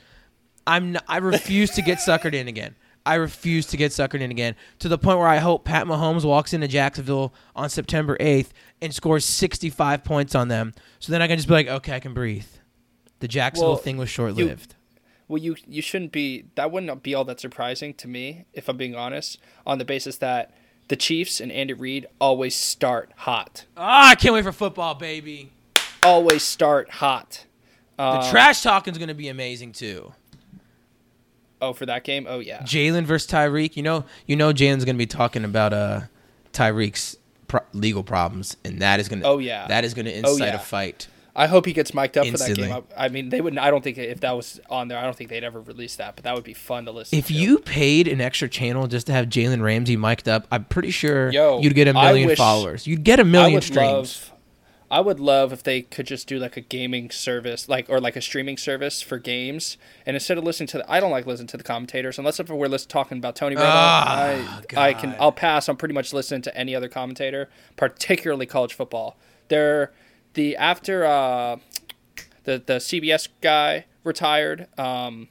[0.66, 2.74] I'm I refuse to get suckered in again.
[3.04, 6.24] I refuse to get suckered in again to the point where I hope Pat Mahomes
[6.24, 8.50] walks into Jacksonville on September 8th
[8.80, 10.72] and scores 65 points on them.
[11.00, 12.46] So then I can just be like, okay, I can breathe.
[13.18, 14.76] The Jacksonville Well, thing was short lived.
[15.28, 16.44] Well, you you shouldn't be.
[16.56, 20.16] That wouldn't be all that surprising to me, if I'm being honest, on the basis
[20.18, 20.52] that
[20.88, 23.64] the Chiefs and Andy Reid always start hot.
[23.76, 25.50] Ah, I can't wait for football, baby.
[26.02, 27.46] Always start hot.
[27.96, 30.12] The Um, trash talking's going to be amazing too.
[31.60, 32.26] Oh, for that game?
[32.28, 32.60] Oh yeah.
[32.62, 33.76] Jalen versus Tyreek.
[33.76, 36.00] You know, you know, Jalen's going to be talking about uh
[36.52, 37.16] Tyreek's
[37.46, 39.68] pro- legal problems, and that is going to Oh, yeah.
[39.68, 40.54] that is going to Oh, incite yeah.
[40.56, 41.06] a fight.
[41.34, 42.64] I hope he gets mic'd up Instantly.
[42.64, 42.96] for that game.
[42.96, 43.58] I, I mean, they wouldn't.
[43.60, 46.14] I don't think if that was on there, I don't think they'd ever release that.
[46.14, 47.16] But that would be fun to listen.
[47.16, 47.18] To.
[47.18, 47.32] If to.
[47.34, 51.30] you paid an extra channel just to have Jalen Ramsey mic'd up, I'm pretty sure
[51.30, 52.86] Yo, you'd get a million wish- followers.
[52.86, 53.78] You'd get a million streams.
[53.80, 54.28] love.
[54.90, 58.14] I would love if they could just do like a gaming service, like or like
[58.14, 61.46] a streaming service for games, and instead of listening to the, I don't like listening
[61.48, 63.62] to the commentators unless if we're talking about Tony Romo.
[63.64, 68.44] Ah, I I can I'll pass on pretty much listening to any other commentator, particularly
[68.44, 69.16] college football.
[69.48, 69.92] They're
[70.34, 71.56] the after uh,
[72.44, 74.66] the the CBS guy retired.
[74.78, 75.28] Um,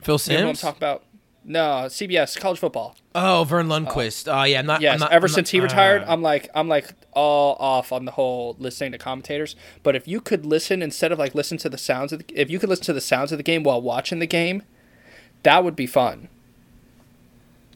[0.00, 0.60] Phil you know I'm Sims.
[0.60, 1.02] talking about?
[1.48, 2.96] No, CBS college football.
[3.14, 4.26] Oh, Verne Lundquist.
[4.32, 4.80] Oh yeah, I'm not.
[4.80, 7.54] Yes, I'm not, ever I'm since not- he retired, uh, I'm like I'm like all
[7.60, 9.54] off on the whole listening to commentators.
[9.84, 12.50] But if you could listen instead of like listen to the sounds of the, if
[12.50, 14.62] you could listen to the sounds of the game while watching the game,
[15.44, 16.28] that would be fun.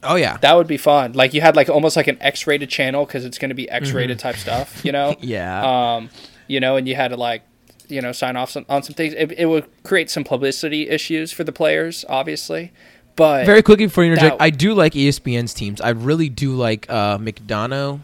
[0.03, 0.37] Oh yeah.
[0.37, 1.13] That would be fun.
[1.13, 4.17] Like you had like almost like an X-rated channel because it's going to be X-rated
[4.19, 5.11] type stuff, you know.
[5.13, 5.25] Mm-hmm.
[5.27, 5.95] yeah.
[5.95, 6.09] Um,
[6.47, 7.43] you know, and you had to like,
[7.87, 9.13] you know, sign off some, on some things.
[9.13, 12.71] It, it would create some publicity issues for the players, obviously.
[13.15, 15.81] But Very quickly before you interject, that- I do like ESPN's teams.
[15.81, 17.99] I really do like uh, McDonough.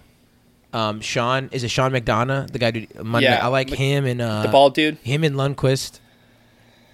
[0.74, 3.30] Um, Sean is it Sean McDonough, the guy who Monday.
[3.30, 4.98] Yeah, I like Mc- him and uh, the bald dude.
[4.98, 6.00] him and Lundquist.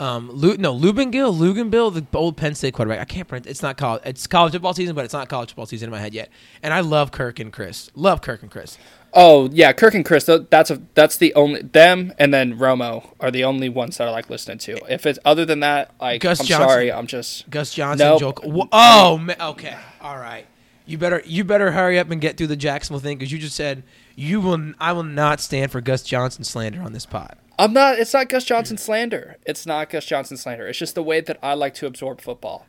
[0.04, 3.00] Um, Lu- no, Lubengill, Luganbill, the old Penn State quarterback.
[3.00, 3.48] I can't print.
[3.48, 4.02] It's not college.
[4.06, 6.30] It's college football season, but it's not college football season in my head yet.
[6.62, 7.90] And I love Kirk and Chris.
[7.96, 8.78] Love Kirk and Chris.
[9.14, 10.26] Oh yeah, Kirk and Chris.
[10.26, 14.12] That's a that's the only them and then Romo are the only ones that I
[14.12, 14.78] like listening to.
[14.92, 16.68] If it's other than that, like Gus I'm Johnson.
[16.70, 18.40] sorry, I'm just Gus Johnson, Nope.
[18.72, 20.48] Oh, ma- okay, all right.
[20.86, 23.56] You better you better hurry up and get through the Jacksonville thing because you just
[23.56, 23.84] said
[24.16, 24.74] you will.
[24.82, 27.38] I will not stand for Gus Johnson slander on this pod.
[27.60, 28.00] I'm not.
[28.00, 29.38] It's not Gus Johnson slander.
[29.46, 30.68] It's not Gus Johnson slander.
[30.68, 32.66] It's just the way that I like to absorb football.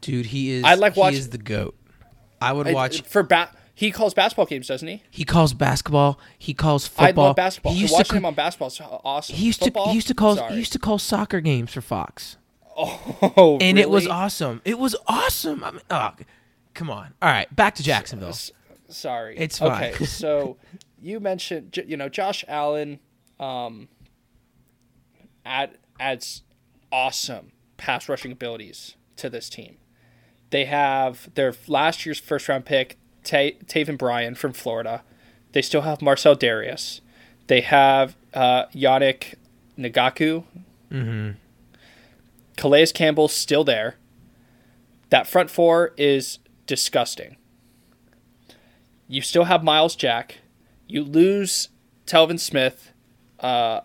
[0.00, 0.64] Dude, he is.
[0.64, 1.74] I like he watch- is the goat.
[2.40, 3.02] I would I- watch.
[3.02, 3.54] for bat.
[3.74, 5.02] He calls basketball games, doesn't he?
[5.08, 6.18] He calls basketball.
[6.36, 7.24] He calls football.
[7.26, 7.72] I love basketball.
[7.74, 8.16] He used Watching to.
[8.16, 9.36] him on basketball is awesome.
[9.36, 9.84] he used Football?
[9.84, 9.90] to.
[9.90, 10.34] He used to call.
[10.36, 10.52] Sorry.
[10.52, 12.36] He used to call soccer games for Fox,
[12.76, 14.62] Oh, and it was awesome.
[14.64, 15.62] It was awesome.
[15.62, 16.10] I mean, oh,
[16.74, 17.14] come on.
[17.22, 18.30] All right, back to Jacksonville.
[18.30, 18.50] S-
[18.88, 19.36] Sorry.
[19.38, 19.92] It's fine.
[19.94, 20.56] Okay, so
[21.00, 22.98] you mentioned, you know, Josh Allen
[23.40, 23.88] um,
[25.44, 26.42] add, adds
[26.90, 29.76] awesome pass rushing abilities to this team.
[30.50, 35.02] They have their last year's first round pick, Ta- Taven Bryan from Florida.
[35.52, 37.00] They still have Marcell Dareus.
[37.46, 39.34] They have uh, Yannick
[39.78, 40.44] Ngakoue.
[40.90, 41.30] Mm-hmm.
[42.56, 43.96] Calais Campbell's still there.
[45.10, 47.36] That front four is disgusting.
[49.06, 50.38] You still have Myles Jack.
[50.86, 51.68] You lose
[52.06, 52.92] Telvin Smith.
[53.40, 53.80] Uh,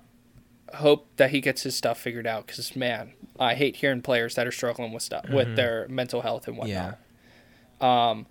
[0.75, 4.47] hope that he gets his stuff figured out because man, I hate hearing players that
[4.47, 6.97] are struggling with stuff with their mental health and whatnot.
[7.81, 8.09] Yeah.
[8.09, 8.25] Um,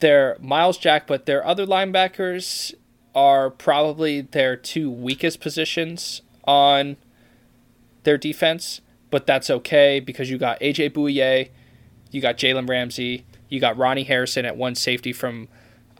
[0.00, 2.74] their Myles Jack, but their other linebackers
[3.14, 6.96] are probably their two weakest positions on
[8.02, 8.80] their defense.
[9.10, 11.50] But that's okay because you got AJ Bouye,
[12.10, 15.48] you got Jalen Ramsey, you got Ronnie Harrison at one safety from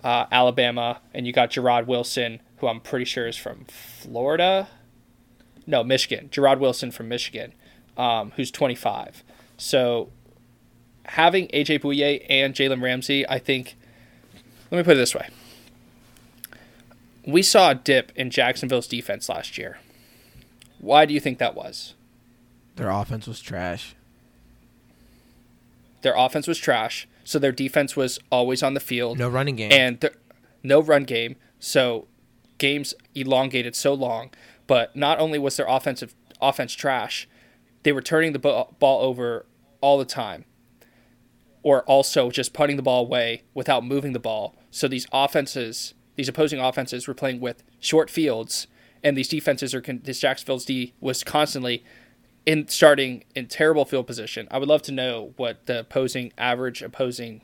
[0.03, 4.69] uh, Alabama, and you got Jarrod Wilson, who I'm pretty sure is from Florida.
[5.67, 6.29] No, Michigan.
[6.31, 7.53] Jarrod Wilson from Michigan,
[7.99, 9.23] um, who's 25.
[9.59, 10.11] So
[11.05, 13.77] having AJ Bouye and Jalen Ramsey, I think.
[14.71, 15.29] Let me put it this way:
[17.27, 19.79] we saw a dip in Jacksonville's defense last year.
[20.79, 21.95] Why do you think that was?
[22.77, 23.95] Their offense was trash.
[26.01, 29.71] Their offense was trash, so their defense was always on the field, No running game.
[29.73, 30.11] and
[30.63, 31.37] no run game.
[31.61, 32.09] So
[32.63, 34.31] games elongated so long.
[34.69, 37.29] But not only was their offensive offense trash,
[37.83, 39.45] they were turning the ball, over
[39.81, 40.45] all the time,
[41.65, 44.55] or also just putting the ball away without moving the ball.
[44.71, 48.69] So these offenses, these opposing offenses, were playing with short fields,
[49.03, 51.85] and these defenses are con- this Jacksonville's D was constantly
[52.47, 54.47] in starting in terrible field position.
[54.53, 57.43] I would love to know what the opposing average opposing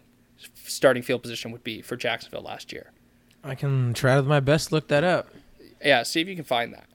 [0.54, 2.92] starting field position would be for Jacksonville last year.
[3.48, 5.28] I can try with my best look that up.
[5.82, 6.88] Yeah, see if you can find that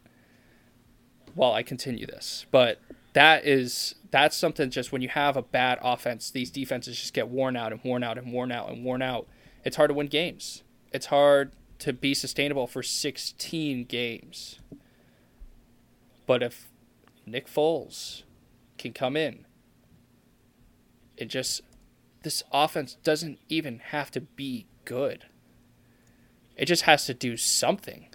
[1.34, 2.46] while I continue this.
[2.52, 2.80] But
[3.14, 7.30] that is that's something just when you have a bad offense, these defenses just get
[7.30, 9.28] worn out and worn out and worn out and worn out.
[9.64, 10.64] It's hard to win games.
[10.92, 14.60] It's hard to be sustainable for 16 games.
[16.28, 16.70] But if
[17.26, 18.24] Nick Foles
[18.78, 19.46] can come in,
[21.18, 21.62] it just
[22.24, 25.26] this offense doesn't even have to be good.
[26.56, 28.08] It just has to do something.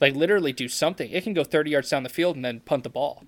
[0.00, 1.10] Like literally do something.
[1.10, 3.24] It can go 30 yards down the field and then punt the ball.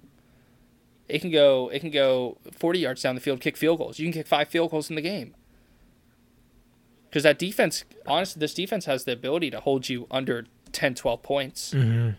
[1.09, 3.99] It can go it can go 40 yards down the field, kick field goals.
[3.99, 5.35] You can kick five field goals in the game.
[7.11, 11.23] Cuz that defense, honestly, this defense has the ability to hold you under 10 12
[11.23, 11.75] points.
[11.75, 12.11] Mm-hmm.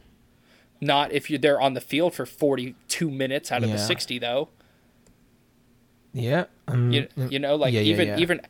[0.80, 4.50] Not if you're there on the field for 42 minutes out of the 60 though.
[6.14, 6.46] Yeah.
[6.68, 8.18] Um, You, you know, like yeah, yeah, even yeah.
[8.20, 8.42] even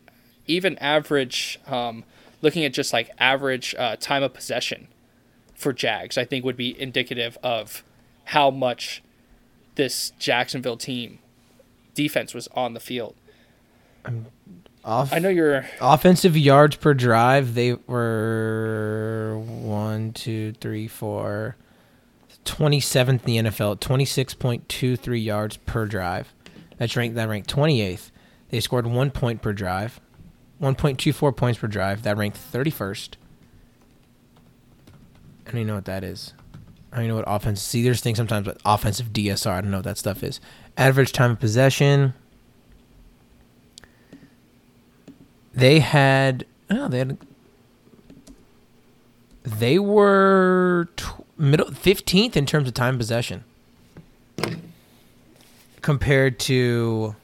[0.45, 2.03] even average um,
[2.43, 4.89] looking at just like average uh, time of possession
[5.55, 7.83] for Jags, I think would be indicative of
[8.25, 9.01] how much
[9.75, 11.19] this Jacksonville team
[11.95, 13.15] defense was on the field.
[14.05, 14.27] I'm
[14.83, 17.55] off, I know you're offensive yards per drive.
[17.55, 21.55] They were one, two, three, four.
[22.43, 26.33] 27th in the NFL, 26.23 yards per drive.
[26.77, 28.11] That's ranked that ranked 28th.
[28.49, 30.01] They scored 1 point per drive.
[30.63, 32.03] 1.24 points per drive.
[32.03, 33.09] That ranked 31st.
[35.45, 36.33] I don't even know what that is.
[36.91, 37.61] I don't even know what offense.
[37.61, 39.51] See, there's things sometimes with offensive DSR.
[39.51, 40.39] I don't know what that stuff is.
[40.77, 42.13] Average time of possession.
[45.53, 47.17] They had oh they had
[49.43, 53.43] they were tw- middle fifteenth in terms of time possession
[55.81, 57.15] compared to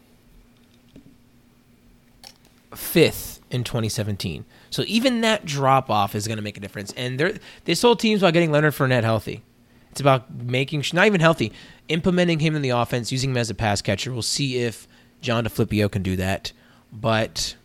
[2.75, 4.45] fifth in 2017.
[4.69, 6.93] So even that drop off is going to make a difference.
[6.93, 7.33] And they're,
[7.65, 9.43] this whole team's about getting Leonard Fournette healthy.
[9.91, 11.51] It's about making not even healthy,
[11.87, 14.13] implementing him in the offense, using him as a pass catcher.
[14.13, 14.87] We'll see if
[15.21, 16.51] John DeFilippo can do that.
[16.91, 17.55] But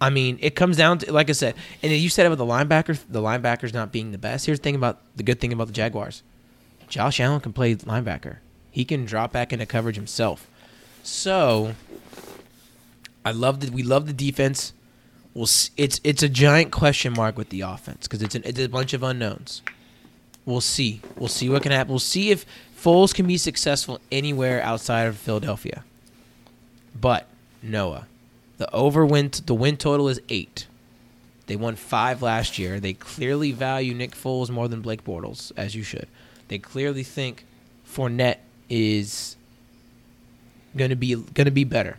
[0.00, 3.00] I mean, it comes down to like I said, and you said about the linebackers,
[3.08, 4.46] the linebackers not being the best.
[4.46, 6.22] Here's the thing about the good thing about the Jaguars.
[6.88, 8.38] Josh Allen can play linebacker.
[8.70, 10.48] He can drop back into coverage himself.
[11.02, 11.74] So
[13.24, 14.72] I love that we love the defense.
[15.34, 18.68] We'll it's it's a giant question mark with the offense because it's an, it's a
[18.68, 19.62] bunch of unknowns.
[20.44, 21.00] We'll see.
[21.16, 21.90] We'll see what can happen.
[21.90, 22.44] We'll see if
[22.76, 25.84] Foles can be successful anywhere outside of Philadelphia.
[27.00, 27.28] But
[27.62, 28.06] Noah,
[28.58, 30.66] the over win the win total is eight.
[31.46, 32.80] They won five last year.
[32.80, 36.08] They clearly value Nick Foles more than Blake Bortles, as you should.
[36.48, 37.44] They clearly think
[37.88, 39.36] Fournette is
[40.76, 41.98] gonna be gonna be better.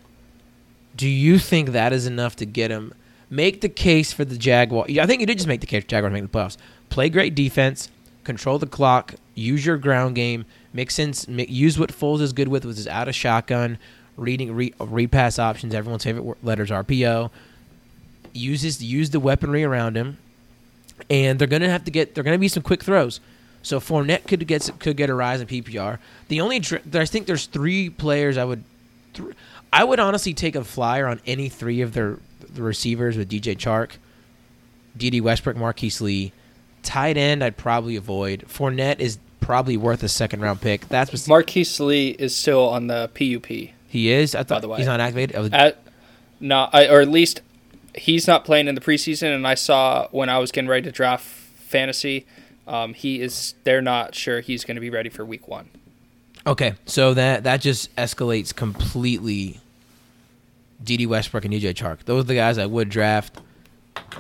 [0.96, 2.94] Do you think that is enough to get him?
[3.30, 4.86] Make the case for the Jaguar.
[4.90, 6.58] I think you did just make the case for Jaguars to make the playoffs.
[6.90, 7.90] Play great defense,
[8.24, 12.66] control the clock, use your ground game, in, mi- use what Foles is good with,
[12.66, 13.78] which is out of shotgun,
[14.18, 15.74] reading re, repass options.
[15.74, 17.32] Everyone's favorite letters RPO.
[18.34, 20.18] Uses use the weaponry around him,
[21.10, 22.16] and they're gonna have to get.
[22.16, 23.20] They're gonna be some quick throws.
[23.62, 26.00] So Fournette could get could get a rise in PPR.
[26.28, 26.58] The only
[26.94, 28.64] I think there's three players I would,
[29.74, 32.20] I would honestly take a flyer on any three of their
[32.54, 33.94] the receivers with DJ Chark,
[34.96, 35.20] D.D.
[35.22, 36.32] Westbrook, Marquise Lee.
[36.84, 38.46] Tight end I'd probably avoid.
[38.48, 40.88] Fournette is probably worth a second round pick.
[40.90, 43.48] That's what Marquise Lee is still on the PUP.
[43.88, 44.36] he is.
[44.36, 44.78] I thought the way.
[44.78, 45.36] he's not activated.
[45.36, 45.80] Oh, At
[46.40, 47.42] no, I, or at least
[47.96, 49.34] he's not playing in the preseason.
[49.34, 52.28] And I saw when I was getting ready to draft fantasy,
[52.68, 53.56] um, he is.
[53.64, 55.70] They're not sure he's going to be ready for week one.
[56.46, 59.60] Okay, so that that just escalates completely.
[60.84, 61.06] D.D.
[61.06, 62.04] Westbrook and DJ Chark.
[62.06, 63.40] Those are the guys I would draft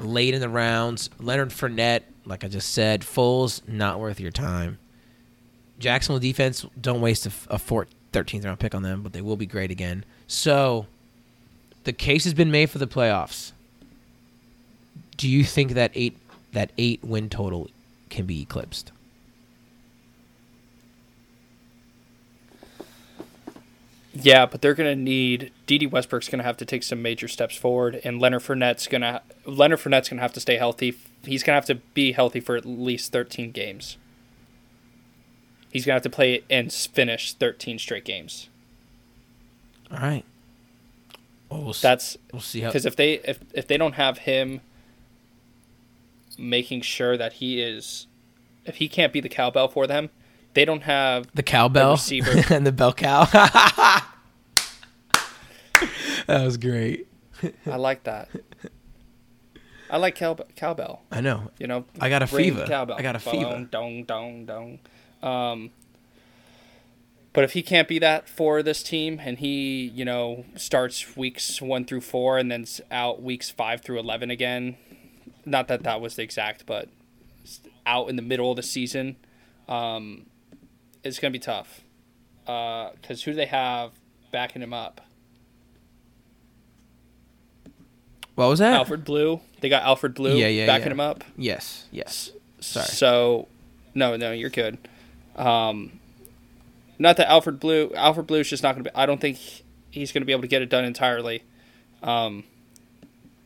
[0.02, 1.10] late in the rounds.
[1.20, 4.80] Leonard Fournette, like I just said, Foles not worth your time.
[5.80, 9.36] Jacksonville defense, don't waste a, a four, 13th round pick on them, but they will
[9.36, 10.06] be great again.
[10.28, 10.86] So,
[11.84, 13.52] the case has been made for the playoffs.
[15.18, 16.18] Do you think that eight
[16.54, 17.70] that eight win total
[18.10, 18.92] can be eclipsed?
[24.14, 25.88] Yeah, but they're going to need D.D.
[25.88, 29.22] Westbrook's going to have to take some major steps forward, and Leonard Fournette's going to
[29.46, 30.96] Leonard Fournette's going to have to stay healthy.
[31.24, 33.98] He's going to have to be healthy for at least thirteen games.
[35.72, 38.50] He's going to have to play and finish thirteen straight games.
[39.92, 40.24] All right.
[41.50, 42.70] Well, we'll, That's we'll see how.
[42.70, 44.62] because if they if if they don't have him
[46.38, 48.08] making sure that he is
[48.66, 50.10] if he can't be the cowbell for them,
[50.54, 52.44] they don't have The cowbell receiver.
[52.54, 53.26] and the bell cow.
[53.32, 54.04] that
[56.28, 57.08] was great.
[57.66, 58.30] I like that.
[59.90, 60.48] I like cowbell.
[60.56, 61.02] cowbell.
[61.12, 61.52] I know.
[61.60, 62.66] You know, I got a fever.
[62.66, 62.96] Cowbell.
[62.98, 63.68] I got a fever.
[63.70, 64.80] Dong, dong, dong.
[65.22, 65.72] Um,
[67.32, 71.62] but if he can't be that for this team, and he, you know, starts weeks
[71.62, 74.78] one through four, and then's out weeks five through eleven again,
[75.46, 76.90] not that that was the exact, but
[77.86, 79.16] out in the middle of the season,
[79.68, 80.26] um,
[81.04, 81.82] it's gonna be tough.
[82.46, 83.92] Because who do they have
[84.32, 85.02] backing him up?
[88.36, 88.74] What was that?
[88.74, 89.42] Alfred Blue.
[89.62, 90.94] They got Alfred Blue Yeah, yeah, backing yeah.
[90.94, 91.24] him up.
[91.38, 91.86] Yes.
[91.92, 92.32] Yes.
[92.60, 92.88] Sorry.
[92.88, 93.48] So,
[93.94, 94.78] no, no, you're good.
[95.36, 96.00] Um,
[96.98, 97.92] not that Alfred Blue.
[97.96, 98.96] Alfred Blue is just not going to be.
[98.96, 99.38] I don't think
[99.92, 101.44] he's going to be able to get it done entirely,
[102.02, 102.44] um,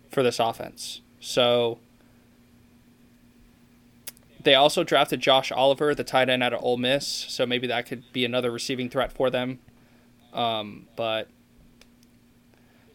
[0.10, 1.01] for this offense.
[1.20, 1.80] So.
[4.44, 7.86] They also drafted Josh Oliver, the tight end out of Ole Miss, so maybe that
[7.86, 9.60] could be another receiving threat for them.
[10.34, 11.28] Um, but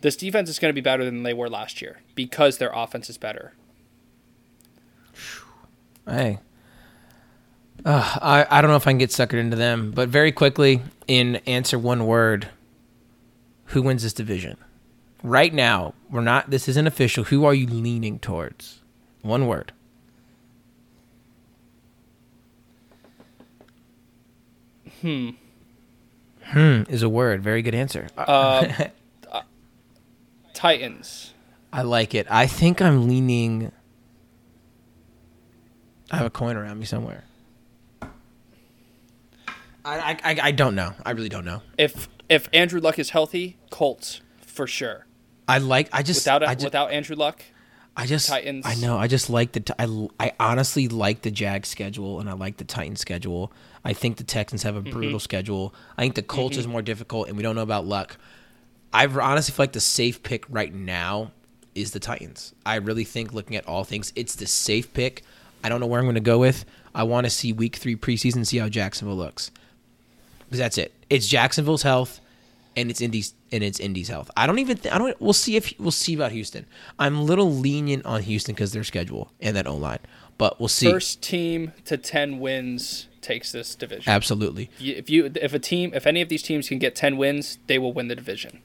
[0.01, 3.11] this defense is going to be better than they were last year because their offense
[3.11, 3.55] is better.
[6.07, 6.39] Hey.
[7.85, 10.83] Uh, I, I don't know if I can get suckered into them, but very quickly,
[11.09, 12.49] in answer one word,
[13.67, 14.57] who wins this division?
[15.23, 17.25] Right now, we're not, this isn't official.
[17.25, 18.81] Who are you leaning towards?
[19.23, 19.73] One word.
[25.03, 25.31] Hmm.
[26.45, 27.43] Hmm is a word.
[27.43, 28.09] Very good answer.
[28.17, 28.87] Uh,
[30.55, 31.35] Titans.
[31.73, 32.27] I like it.
[32.31, 33.73] I think I'm leaning.
[36.11, 37.25] I have a coin around me somewhere.
[38.03, 38.11] I,
[39.85, 40.95] I, I, I don't know.
[41.05, 41.63] I really don't know.
[41.79, 45.07] If if Andrew Luck is healthy, Colts for sure.
[45.49, 45.89] I like.
[45.93, 46.21] I just.
[46.21, 47.43] without I just, without Andrew Luck.
[47.97, 48.29] I just.
[48.29, 48.65] Titans.
[48.67, 48.97] I know.
[48.97, 49.75] I just like the.
[49.79, 53.53] I, I honestly like the Jag schedule, and I like the Titans schedule.
[53.85, 54.91] I think the Texans have a Mm-hmm.
[54.93, 55.75] brutal schedule.
[55.99, 58.17] I think the Colts is more difficult, and we don't know about luck.
[58.95, 61.33] I honestly feel like the safe pick right now
[61.75, 62.55] is the Titans.
[62.65, 65.23] I really think, looking at all things, it's the safe pick.
[65.65, 66.65] I don't know where I'm going to go with.
[66.95, 69.51] I want to see Week Three preseason, see how Jacksonville looks,
[70.47, 70.93] because that's it.
[71.11, 72.21] It's Jacksonville's health,
[72.77, 74.31] and it's Indy's and it's Indy's health.
[74.37, 74.79] I don't even.
[74.79, 75.19] Th- I don't.
[75.21, 76.67] We'll see if we'll see about Houston.
[76.99, 79.99] I'm a little lenient on Houston because their schedule and that O line,
[80.39, 80.91] but we'll see.
[80.91, 84.11] First team to ten wins takes this division.
[84.13, 87.59] Absolutely, If you if a team if any of these teams can get ten wins,
[87.67, 88.61] they will win the division.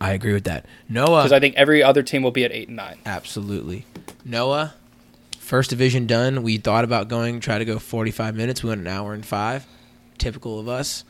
[0.00, 0.64] I agree with that.
[0.88, 2.98] Noah, Because I think every other team will be at eight and nine.
[3.04, 3.84] Absolutely.
[4.24, 4.74] Noah,
[5.38, 6.44] first division done.
[6.44, 8.62] We thought about going, try to go 45 minutes.
[8.62, 9.66] We went an hour and five.
[10.18, 11.02] Typical of us.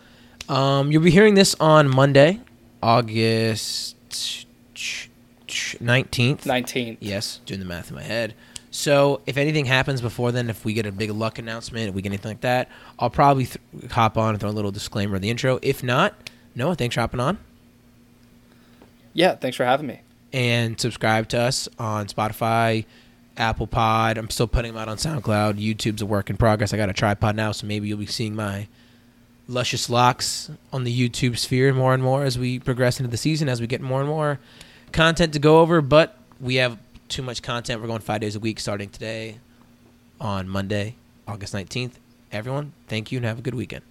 [0.48, 2.40] Um, you'll be hearing this on Monday,
[2.82, 3.96] August
[4.76, 6.46] 19th.
[6.46, 6.98] Nineteenth.
[7.00, 8.34] Yes, doing the math in my head.
[8.70, 12.02] So if anything happens before then, if we get a big luck announcement, if we
[12.02, 12.68] get anything like that,
[12.98, 13.58] I'll probably th-
[13.90, 15.58] hop on and throw a little disclaimer in the intro.
[15.62, 16.14] If not,
[16.54, 17.38] Noah, thanks for hopping on.
[19.14, 19.34] Yeah.
[19.34, 20.00] Thanks for having me.
[20.32, 22.84] and subscribe to us on Spotify,
[23.38, 24.18] Apple Pod.
[24.18, 25.54] I'm still putting them out on SoundCloud.
[25.58, 26.72] YouTube's a work in progress.
[26.74, 28.68] I got a tripod now, so maybe you'll be seeing my
[29.48, 33.48] luscious locks on the YouTube sphere more and more as we progress into the season,
[33.48, 34.38] as we get more and more
[34.92, 35.80] content to go over.
[35.80, 36.78] But we have
[37.08, 37.80] too much content.
[37.80, 39.38] We're going five days a week starting today
[40.20, 40.94] on Monday,
[41.26, 41.92] August 19th.
[42.30, 43.82] Everyone, thank you and have a good weekend.